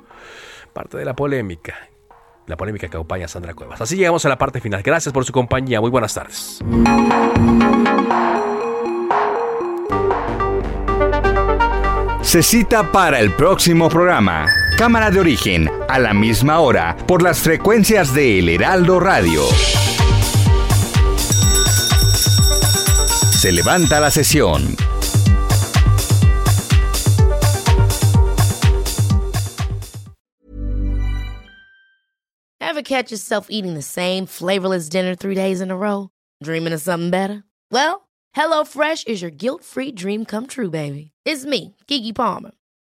[0.73, 1.75] Parte de la polémica.
[2.47, 3.81] La polémica que acompaña a Sandra Cuevas.
[3.81, 4.83] Así llegamos a la parte final.
[4.83, 5.81] Gracias por su compañía.
[5.81, 6.63] Muy buenas tardes.
[12.23, 14.47] Se cita para el próximo programa.
[14.77, 19.41] Cámara de origen, a la misma hora, por las frecuencias de El Heraldo Radio.
[23.31, 24.77] Se levanta la sesión.
[32.61, 36.11] Ever catch yourself eating the same flavorless dinner three days in a row?
[36.45, 37.45] Dreaming of something better?
[37.71, 41.13] Well, HelloFresh is your guilt-free dream come true, baby.
[41.25, 42.51] It's me, Kiki Palmer.